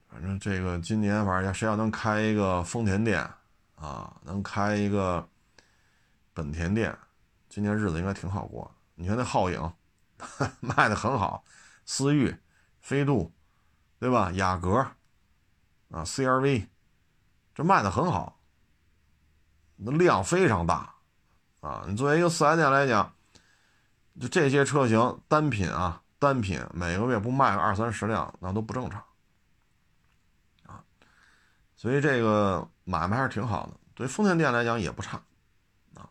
[0.08, 3.22] 反正这个今年反正谁要能开一个丰田店
[3.76, 5.26] 啊，能开一个
[6.34, 6.92] 本田店。
[7.48, 8.70] 今年日子应该挺好过。
[8.94, 9.72] 你看那皓影
[10.60, 11.44] 卖的很好，
[11.86, 12.36] 思域、
[12.80, 13.32] 飞度，
[13.98, 14.30] 对吧？
[14.32, 14.76] 雅阁
[15.90, 16.66] 啊，CRV，
[17.54, 18.38] 这卖的很好，
[19.76, 20.94] 那量非常大
[21.60, 21.84] 啊。
[21.88, 23.14] 你作为一个四 S 店来讲，
[24.20, 29.02] 就这些车型单品啊，单品每个月不卖个二三十辆，那都不正常
[30.66, 30.82] 啊。
[31.76, 35.16] 所以这个买卖还是挺好的，对丰田店来讲也不差。
[35.94, 36.10] 啊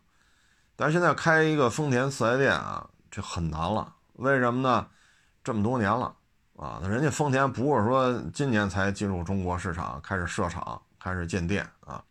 [0.76, 3.94] 但是现在开一个丰田四 S 店啊，这很难了。
[4.18, 4.88] 为什么呢？
[5.44, 6.14] 这么多年了
[6.56, 12.02] 啊，人家丰田不是说今年才进入中国市场，开始设厂，开始建店啊。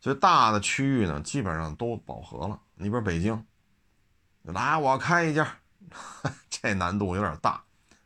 [0.00, 2.58] 所以大的区域呢，基本上都饱和了。
[2.76, 3.44] 你比如北京，
[4.42, 5.46] 来我开一家，
[6.48, 7.60] 这难度有点大，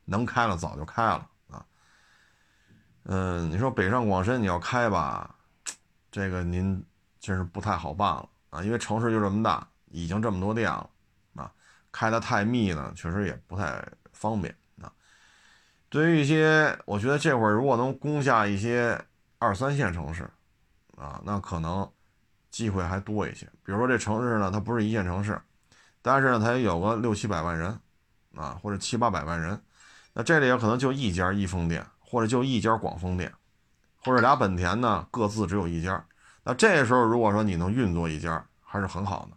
[0.06, 1.64] 能开了早就开了啊。
[3.04, 5.36] 嗯，你说北上广深你要开吧，
[6.10, 6.82] 这个您
[7.20, 8.28] 真是不太好办了。
[8.48, 10.88] 啊，因为城市就这么大，已经这么多店了，
[11.92, 14.90] 开的太密呢，确实也不太方便啊。
[15.88, 18.98] 对于一些，我觉得这会儿如果能攻下一些
[19.38, 20.28] 二三线城市，
[20.96, 21.88] 啊，那可能
[22.50, 23.44] 机会还多一些。
[23.62, 25.40] 比如说这城市呢，它不是一线城市，
[26.00, 27.78] 但是呢，它也有个六七百万人，
[28.34, 29.60] 啊，或者七八百万人，
[30.14, 33.32] 那这里也可能就一家易丰店，或者就一家广丰店，
[34.02, 36.04] 或者俩本田呢，各自只有一家。
[36.44, 39.36] 那这时候，如果说你能运作一家，还是很好的。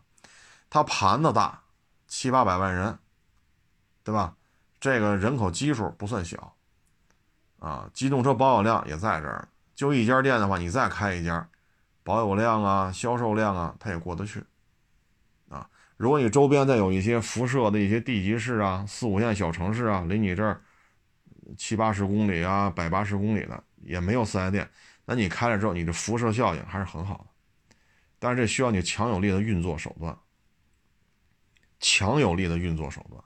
[0.70, 1.62] 它盘子大，
[2.18, 2.98] 七八百万人，
[4.02, 4.38] 对吧？
[4.80, 6.56] 这个人口基数不算小，
[7.60, 9.50] 啊，机动车保有量也在这儿。
[9.76, 11.46] 就一家店的话，你再开一家，
[12.04, 14.42] 保有量啊，销售量啊，它也过得去，
[15.50, 15.70] 啊。
[15.98, 20.62] 如果你周边再有一些辐射的一些地级市啊、四五线小城市啊，离你这儿
[21.58, 24.72] 七八十公里啊、百八十公里的，也没有四 S 店。
[25.04, 27.76] 那你开了之后，你的辐射效应还是很好的，
[28.20, 30.18] 但是这需要你强有力的运作手段，
[31.88, 33.24] 强有力的运作手段。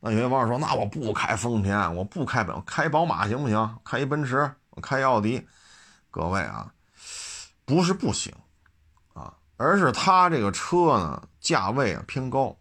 [0.00, 3.78] 那有些网友说：“那我不开丰田，我不开本，开宝马行不行？
[3.82, 5.48] 开一奔驰，我开奥迪。”
[6.12, 6.70] 各位啊，
[7.64, 8.34] 不是不行
[9.14, 12.54] 啊，而是它这个车呢价位啊偏高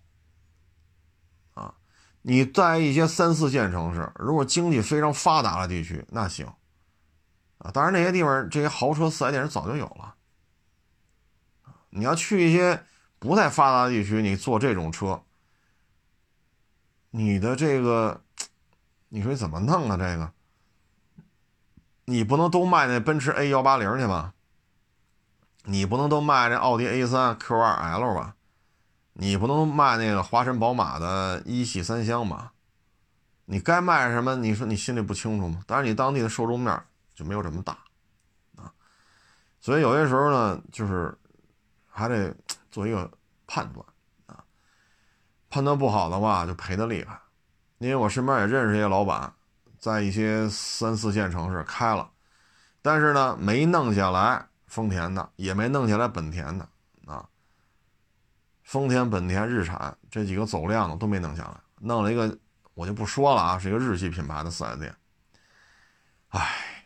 [1.53, 1.76] 啊。
[2.22, 6.47] 你在一些三四线城市，如果经济非常发达的地区，那行。
[7.57, 10.15] 啊，当然那些地方这些豪车四 S 店早就有了。
[11.89, 12.82] 你要去一些
[13.20, 15.22] 不太发达地区，你坐这种车，
[17.11, 18.22] 你的这个，
[19.09, 19.97] 你说怎么弄啊？
[19.97, 20.32] 这个，
[22.05, 24.34] 你不能都卖那奔驰 A 幺八零去吧？
[25.65, 28.36] 你不能都卖这奥迪 A 三 Q 二 L 吧？
[29.13, 32.53] 你不能卖那个华晨宝马的一系三厢吧？
[33.45, 34.38] 你该卖什么？
[34.38, 35.61] 你说你心里不清楚吗？
[35.67, 36.82] 但是你当地的受众面
[37.13, 37.78] 就没有这么大
[38.55, 38.72] 啊，
[39.59, 41.13] 所以有些时候呢，就是
[41.88, 42.34] 还得
[42.80, 43.12] 做一个
[43.46, 43.86] 判断
[44.26, 44.42] 啊，
[45.50, 47.20] 判断不好的话就赔的厉害。
[47.80, 49.34] 因为我身边也认识一些老板，
[49.78, 52.10] 在一些三四线城市开了，
[52.82, 56.68] 但是呢没弄下来丰田的，也没弄下来本田的
[57.06, 57.28] 啊，
[58.64, 62.38] 丰田、本田、日产这几个走量的都没弄下来，弄了一个。
[62.76, 64.96] 我就不说了啊，是一个日系品牌的四 S 店，
[66.30, 66.86] 唉，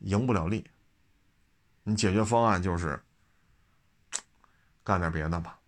[0.00, 0.68] 赢不了利。
[1.84, 3.00] 你解决方案就是
[4.88, 5.58] 干点别的吧，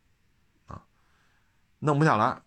[0.66, 0.82] 啊，
[1.78, 2.40] 弄不下来，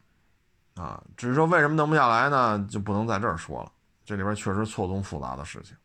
[0.74, 2.68] 啊，只是说为什么弄不下来呢？
[2.68, 3.72] 就不能在这儿说了。
[4.04, 5.78] 这里边确实错综复杂的事情。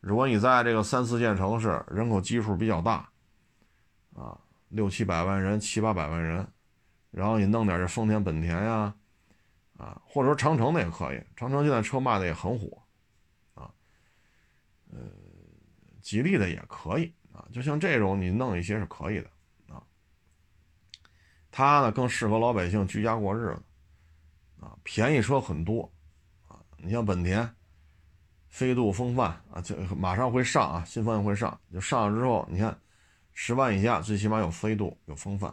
[0.00, 3.06] 如果你在这个三四线城市，人口基数比较大，
[4.14, 4.38] 啊，
[4.70, 6.48] 六七百万人、七八百万人，
[7.10, 8.94] 然后你弄点这丰田、本田呀。
[9.76, 12.82] 啊，或者说长城的也可以，长城现在车卖的也很火，
[13.54, 13.68] 啊，
[14.90, 14.98] 呃，
[16.00, 19.28] 吉利的也可以啊，就像这种你弄一些是可以的，
[21.56, 23.62] 它呢更适合老百姓居家过日子，
[24.60, 25.90] 啊，便宜车很多，
[26.48, 27.48] 啊，你像本田，
[28.50, 32.78] 飞度、风范啊，就马上会上啊，新方向会上，就上了之后，你看
[33.32, 35.50] 十万以下最起码有飞度，有风范。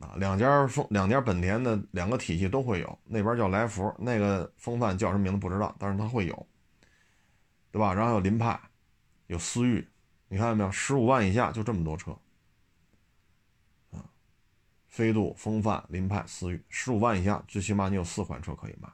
[0.00, 6.46] 啊，两家风两家本田的两个体系都会有，那边叫来福，那个风范叫什么名字不知道，但是它会有，
[7.70, 7.92] 对吧？
[7.92, 8.58] 然后有凌派，
[9.26, 9.86] 有思域，
[10.28, 10.72] 你看到没有？
[10.72, 12.16] 十五万以下就这么多车，
[14.94, 18.88] 飞度、风范、凌派、思域，十五万以下最起码你有四款车可以卖，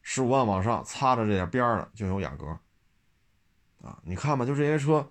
[0.00, 2.58] 十五万往上擦着这点边的就有雅阁，
[3.82, 5.06] 啊，你看吧，就这些车，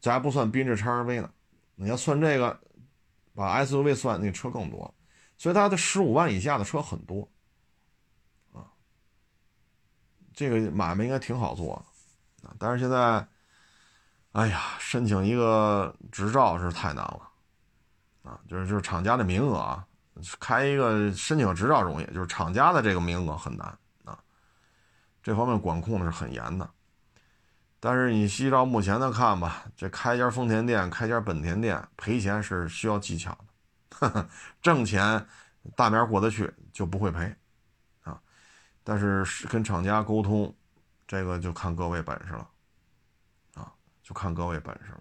[0.00, 1.28] 这还不算缤智、叉 RV 呢，
[1.74, 2.60] 你要算这个。
[3.34, 4.94] 把 SUV 算，那车更多，
[5.38, 7.26] 所以它的十五万以下的车很多，
[8.52, 8.68] 啊，
[10.34, 11.82] 这个买卖应该挺好做
[12.42, 13.26] 的，啊，但是现在，
[14.32, 17.31] 哎呀，申请一个执照是太难了，
[18.48, 19.86] 就是就是厂家的名额啊，
[20.38, 23.66] 开一个申请执照容易，就是厂家的这个名额很难
[24.04, 24.18] 啊，
[25.22, 26.68] 这方面管控的是很严的。
[27.80, 33.36] 但是你依照目前的看吧，这开家丰田店、开家本田店赔钱是需要技巧
[33.90, 34.28] 的，
[34.62, 35.26] 挣钱
[35.74, 37.34] 大面过得去就不会赔
[38.04, 38.20] 啊。
[38.84, 40.54] 但是跟厂家沟通，
[41.08, 42.48] 这个就看各位本事了
[43.54, 45.00] 啊，就看各位本事了。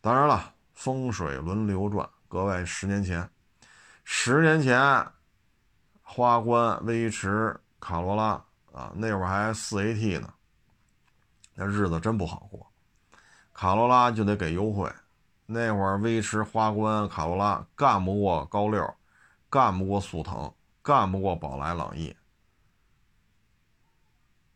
[0.00, 3.26] 当然了，风水轮流转，各位十年前，
[4.04, 4.78] 十年前，
[6.02, 10.34] 花冠、威驰、卡罗拉啊，那会儿还四 AT 呢。
[11.54, 12.70] 那日子真不好过，
[13.54, 14.92] 卡罗拉就得给优惠。
[15.46, 18.94] 那会儿威驰、花冠、卡罗拉干不过高六，
[19.48, 20.52] 干不过速腾，
[20.82, 22.14] 干不过宝来、朗逸。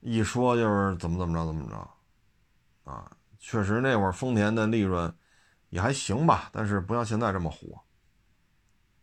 [0.01, 5.14] 一说就是怎么怎么着怎么着，啊，确实那会儿丰田的利润
[5.73, 7.83] 也还行吧，但是不像现在这么火，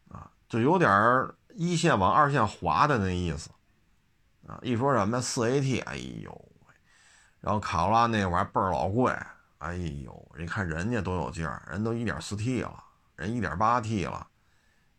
[0.10, 3.50] 啊，就有点一线往二线滑的那意思，
[4.46, 6.46] 啊，一说什么四 AT，哎呦。
[7.42, 9.12] 然后卡罗拉那会儿倍儿老贵，
[9.58, 12.84] 哎呦，你看人家多有劲儿，人都一点四 T 了，
[13.16, 14.28] 人一点八 T 了，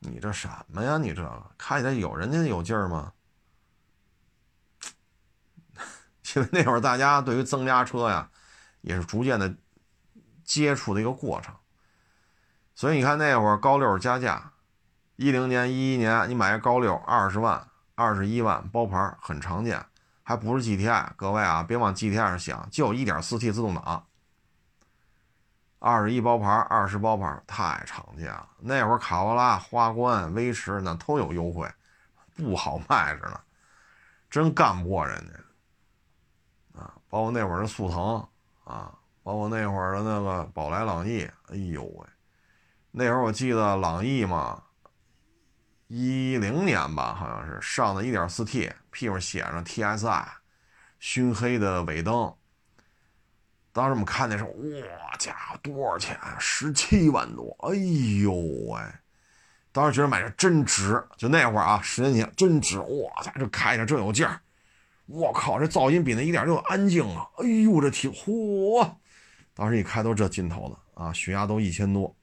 [0.01, 0.99] 你这什么呀？
[0.99, 3.13] 你这开起来有人家有劲儿吗？
[6.35, 8.29] 因为那会儿大家对于增压车呀，
[8.81, 9.55] 也是逐渐的
[10.43, 11.55] 接触的一个过程，
[12.81, 14.53] 所以你看那会儿高六加价，
[15.17, 19.85] 一零年、一一年你买个高六二十万、二十一万包牌很常见。
[20.23, 24.07] 还不是 GTI，各位啊，别往 GTI 上想，就 1.4T 自动挡，
[25.79, 28.49] 二十一包牌，二十包牌，太常见了。
[28.59, 31.71] 那会儿卡罗拉、花冠、威驰那都有优惠，
[32.35, 33.39] 不好卖着呢，
[34.31, 35.23] 真干不过人
[36.75, 36.95] 家啊。
[37.11, 38.27] 包括那会儿的速腾
[38.65, 38.91] 啊，
[39.23, 42.07] 包括那会儿的那个宝来、朗逸，哎呦喂，
[42.93, 44.63] 那会儿我记得朗逸嘛。
[45.87, 50.25] 一零年吧，好像是上的 1.4T，屁股写上 TSI，
[51.01, 52.33] 熏黑的尾灯。
[53.73, 56.17] 当时我们看那时候，哇家伙，多少钱？
[56.39, 57.57] 十七万多！
[57.69, 57.75] 哎
[58.23, 58.81] 呦喂！
[59.73, 62.79] 当时觉得买这真值，就那会儿啊，十年前真值。
[62.79, 64.41] 哇塞这开着真有劲儿！
[65.07, 67.27] 我靠，这噪音比那1.6安静啊！
[67.39, 68.95] 哎呦，这挺嚯！
[69.55, 72.15] 当时一开都这劲头的啊，血压都一千多。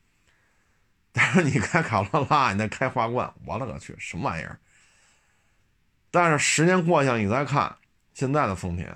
[1.18, 4.60] 但是你开卡罗拉，你再开花冠，我勒个去，什么玩意儿？
[6.12, 7.76] 但是十年过去了，你再看
[8.14, 8.88] 现在的丰田，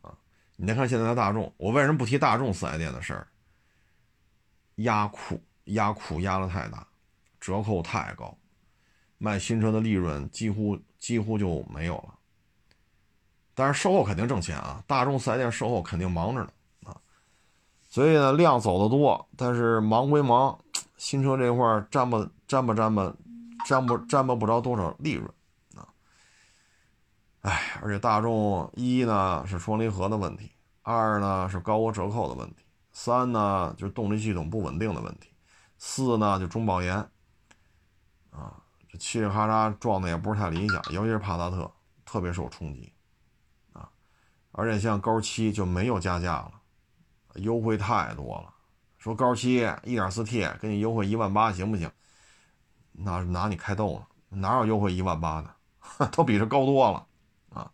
[0.00, 0.16] 啊，
[0.56, 3.28] 你再看现在的大众，我为什么不提大众四 S 店的事儿？
[4.76, 6.86] 压库压库压的太大，
[7.38, 8.34] 折扣太高，
[9.18, 12.14] 卖新车的利润几乎几乎就没有了。
[13.54, 16.50] 但是售后肯定挣钱啊，大众四 S 店售后肯定忙着呢，
[17.94, 20.58] 所以呢量走的多，但是忙归忙，
[20.96, 23.14] 新车这块沾不沾不沾不
[23.64, 25.30] 沾不沾吧不着多少利润
[25.76, 25.86] 啊。
[27.42, 30.50] 哎，而且大众一呢是双离合的问题，
[30.82, 32.64] 二呢是高额折扣的问题。
[32.90, 35.28] 三呢，就是动力系统不稳定的问题；
[35.78, 36.96] 四呢，就中保研，
[38.32, 41.70] 啊，这嘁哩喀喳撞的也不是太理想，尤其是帕萨特
[42.04, 42.92] 特别受冲击，
[43.72, 43.88] 啊，
[44.50, 46.50] 而且像高七就没有加价了，
[47.34, 48.54] 优惠太多了。
[48.98, 51.90] 说高七 1.4T 给你优惠一万八行不行？
[52.92, 54.06] 那拿你开逗呢？
[54.28, 55.54] 哪有优惠一万八的？
[56.10, 57.06] 都比这高多了，
[57.50, 57.70] 啊，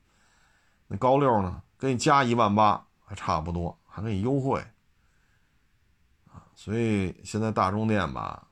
[0.88, 4.60] 那高六呢，给你加一万八还差不多，还给你优惠
[6.26, 6.42] 啊。
[6.54, 8.46] 所以现在大中店吧，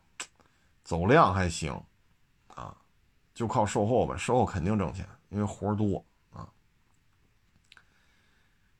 [0.85, 1.73] 走量还行，
[2.55, 2.77] 啊，
[3.35, 6.49] 就靠售后吧，售后肯定挣钱，因为活多啊。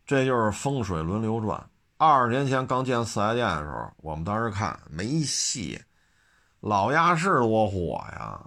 [0.07, 1.69] 这就是风水轮流转。
[1.99, 5.83] 二十年前刚建四 S 店的时候，我们当时看没戏，
[6.61, 8.41] 老亚市多火呀，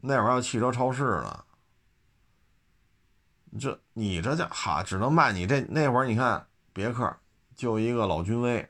[0.00, 1.44] 那会儿还有汽车超市呢。
[3.60, 7.14] 这你这叫哈，只能卖你这那会儿，你看别克
[7.54, 8.66] 就一个老君威。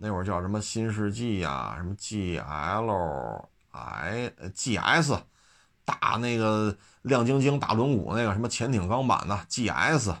[0.00, 5.20] 那会儿叫什么新世纪呀，什么 G L I G S，
[5.84, 10.14] 大那个亮晶晶大轮毂那个什么潜艇钢板的 G S，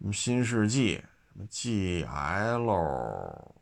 [0.00, 3.54] 什么新世纪什么 G L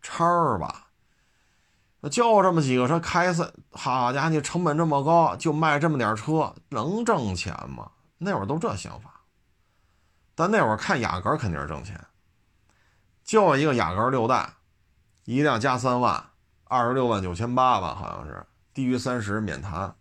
[0.00, 0.86] 叉吧，
[2.08, 7.90] 就这么几个车开赛，好家伙，你成本这么高，就卖这么点车，能挣钱吗？
[8.18, 9.22] 那会儿都这想法，
[10.36, 12.00] 但那会儿看雅阁肯定是挣钱。
[13.24, 14.48] 就一个雅阁六代，
[15.24, 16.30] 一辆加三万，
[16.62, 19.92] 二十六万九千八吧，好像是低于三十免谈，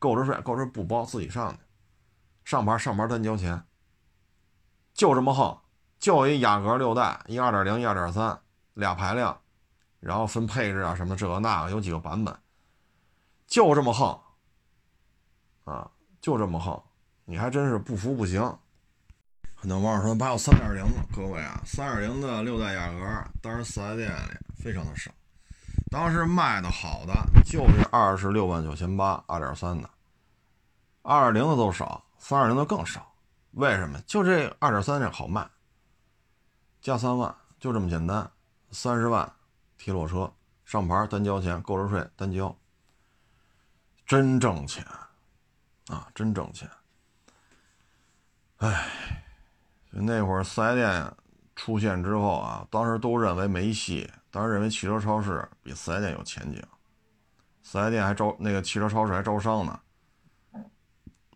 [0.00, 1.58] 购置税购置不包，自己上去，
[2.44, 3.62] 上牌上牌单交钱，
[4.98, 5.56] 就这么横，
[6.00, 8.36] 就一雅阁六代，一二点零一二点三
[8.74, 9.38] 俩排量，
[10.00, 12.36] 然后分配置啊什么这个那个有几个版本，
[13.46, 14.18] 就这么横，
[15.62, 15.88] 啊，
[16.20, 16.82] 就这么横，
[17.24, 18.42] 你还真是不服不行。
[19.54, 25.12] 很多网友说还有三点零的，各位啊，三点零的六代雅阁，当时四 S 店里非常的少，
[25.92, 29.88] 当时卖的好的就是二十六万九千八二点三的，
[31.02, 33.12] 二点零的都少，三点零的更少，
[33.52, 34.00] 为什么？
[34.06, 35.48] 就这二点三这好卖，
[36.80, 38.30] 加三万就这么简单，
[38.70, 39.30] 三十万
[39.76, 40.32] 提裸车
[40.64, 42.56] 上牌单交钱，购置税单交，
[44.06, 44.84] 真挣钱
[45.88, 46.68] 啊，真挣钱，
[48.58, 49.14] 哎。
[49.90, 51.12] 那会儿四 S 店
[51.56, 56.62] 出现之后啊，当时都认为没戏，当时认为汽车超市比四 S 店有前景，
[57.62, 59.80] 四 S 店还招那个汽车超市还招商呢。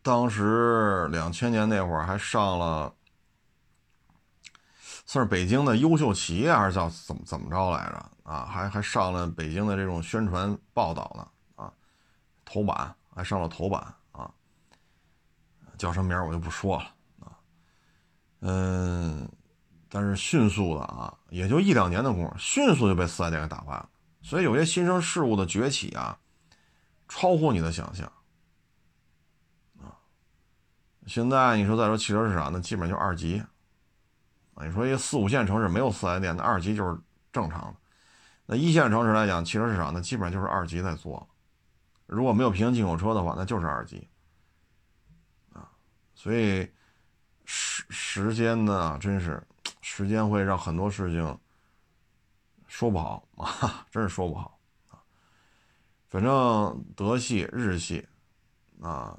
[0.02, 2.92] 当时两千年那会儿还上了，
[5.06, 8.44] 算是北京的优秀企业还是叫怎么怎么着来着啊？
[8.44, 11.72] 还还上了北京的这种宣传报道呢啊，
[12.44, 13.80] 头版还上了头版
[14.10, 14.28] 啊，
[15.78, 17.38] 叫什么名我就不说了啊。
[18.40, 19.28] 嗯，
[19.88, 23.88] 但是迅速的啊，也就一两年的功夫，迅速就被四 S 店给打败了。
[24.20, 26.18] 所以有些新生事物的崛起啊，
[27.08, 28.10] 超乎你的想象。
[31.06, 33.42] 现在你说再说汽车市场，那基本就二级。
[34.56, 37.00] 你说一四五线城市没有四 S 店，那二级就是
[37.32, 37.74] 正常的。
[38.46, 41.28] 那一线城市来讲，汽车市场那基本上就是二级在做。
[42.06, 44.08] 如果没有平行进口车的话，那就是二级
[45.52, 45.68] 啊。
[46.14, 46.70] 所以。
[47.44, 49.42] 时时间呢，真是
[49.80, 51.38] 时间会让很多事情
[52.68, 55.02] 说不好 啊，真是说不好啊。
[56.08, 58.06] 反正德系、日系
[58.80, 59.18] 啊，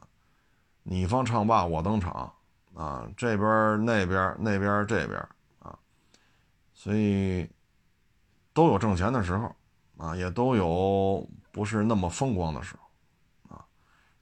[0.83, 2.31] 你方唱罢我登场
[2.73, 5.17] 啊，这边那边那边这边
[5.59, 5.77] 啊，
[6.73, 7.49] 所以
[8.53, 9.55] 都有挣钱的时候
[9.97, 13.65] 啊，也都有不是那么风光的时候啊。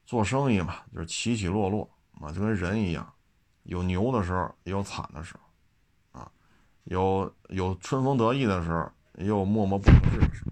[0.06, 1.90] 做生意嘛，就是起起落落
[2.20, 3.12] 啊，就跟人一样。
[3.64, 5.36] 有牛的时候，也有惨的时
[6.12, 6.32] 候，啊，
[6.84, 10.52] 有有春风得意的时候，也有默默不得志的时候。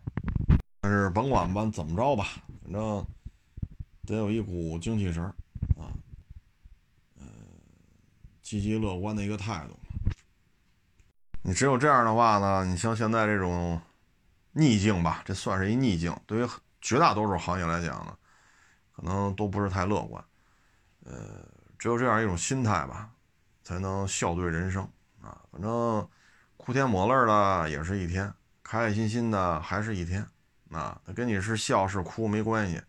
[0.82, 2.26] 但是甭管吧，怎么着吧，
[2.64, 3.06] 反正
[4.06, 5.34] 得有一股精气神
[5.78, 5.90] 啊，
[7.20, 7.28] 嗯，
[8.42, 9.78] 积极乐观的一个态度。
[11.42, 13.82] 你只有这样的话呢，你像现在这种
[14.52, 16.50] 逆境吧，这算是一逆境，对于
[16.82, 18.18] 绝大多数行业来讲呢，
[18.92, 20.24] 可能都不是太乐观。
[21.06, 21.46] 呃，
[21.78, 23.10] 只有这样一种心态吧，
[23.64, 24.84] 才能笑对人生
[25.22, 25.42] 啊。
[25.52, 26.08] 反正
[26.58, 28.32] 哭天抹泪的也是一天，
[28.62, 30.22] 开开心心的还是一天
[30.72, 31.02] 啊。
[31.06, 32.82] 那跟你是笑是哭没关系，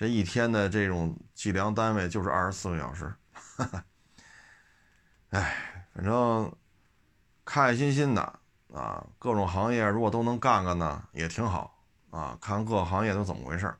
[0.00, 3.12] 这一天的这种计量单位就是二十四个小时。
[5.28, 6.50] 哎，反正
[7.44, 8.22] 开开心心的
[8.72, 11.78] 啊，各种行业如果都能干干呢，也挺好
[12.08, 12.34] 啊。
[12.40, 13.74] 看各行业都怎么回事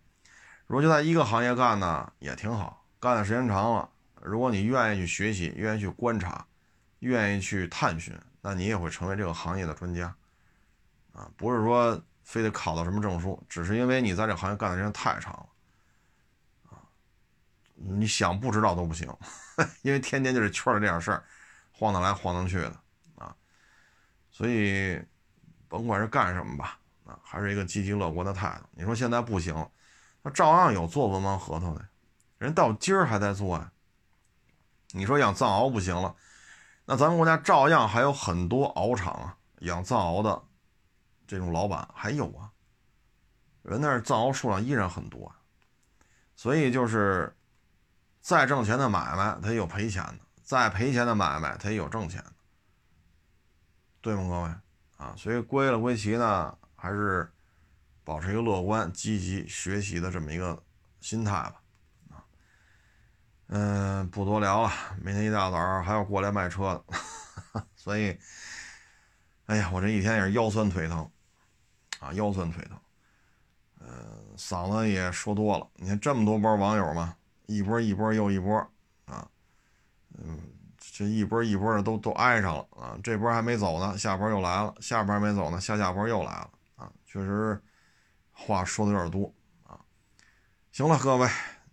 [0.66, 2.84] 如果就在一个行业干呢，也挺好。
[2.98, 3.88] 干的时间长了，
[4.20, 6.46] 如果你愿意去学习，愿意去观察，
[6.98, 10.14] 愿意去探寻，那你也会成为这个行业的专家
[11.14, 11.30] 啊。
[11.38, 15.46] 不是说非得考到什么证书，只是因为你在这行业干的时间太长了。
[17.82, 19.08] 你想不知道都不行，
[19.82, 21.24] 因为天天就是圈儿这点事儿。
[21.72, 22.76] 晃荡来晃荡去的
[23.14, 23.34] 啊，
[24.30, 25.00] 所以
[25.66, 28.68] 甭管是干什么吧，啊，还是一个积极乐观的态度。
[28.72, 29.54] 你说现在不行，
[30.20, 31.88] 那照样有做文盲核桃的，
[32.36, 33.72] 人到今儿还在做呀。
[34.90, 36.14] 你说养藏獒不行了，
[36.84, 40.42] 那咱们国家照样还有很多獒场啊，养藏獒的
[41.26, 42.52] 这种老板还有啊，
[43.62, 45.34] 人那儿藏獒数量依然很多。
[46.36, 47.34] 所以就是
[48.20, 50.18] 再挣钱的买卖，它也有赔钱的。
[50.42, 52.32] 再赔钱的买卖，它也有挣钱的，
[54.00, 54.54] 对吗，各位
[54.96, 55.14] 啊？
[55.16, 57.32] 所以归了归齐呢，还是
[58.02, 60.60] 保持一个乐观、积极学习的这么一个
[61.00, 61.54] 心态吧。
[62.10, 62.24] 啊，
[63.46, 66.82] 嗯，不多聊了，明天一大早还要过来卖车
[67.52, 68.18] 的， 所以，
[69.46, 71.08] 哎呀，我这一天也是腰酸腿疼
[72.00, 72.80] 啊，腰酸腿疼，
[73.78, 75.68] 嗯，嗓子也说多了。
[75.76, 77.16] 你看这么多波网友嘛，
[77.51, 78.57] 一波一波又一波
[79.07, 79.28] 啊。
[80.16, 80.38] 嗯，
[80.78, 82.98] 这一波一波的都都挨上了啊！
[83.03, 86.90] 这波还没走呢，下波又来了；下波还没走呢，下下波又来了啊！
[87.05, 87.61] 确实，
[88.32, 89.32] 话说的有点多
[89.64, 89.80] 啊。
[90.70, 91.28] 行了，各位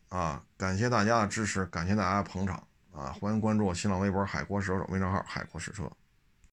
[0.10, 2.56] 啊，感谢大家的支持，感谢大家的捧场
[2.92, 3.12] 啊！
[3.20, 5.92] 欢迎关注我新浪微博“海阔试车”微账号“海阔试车”。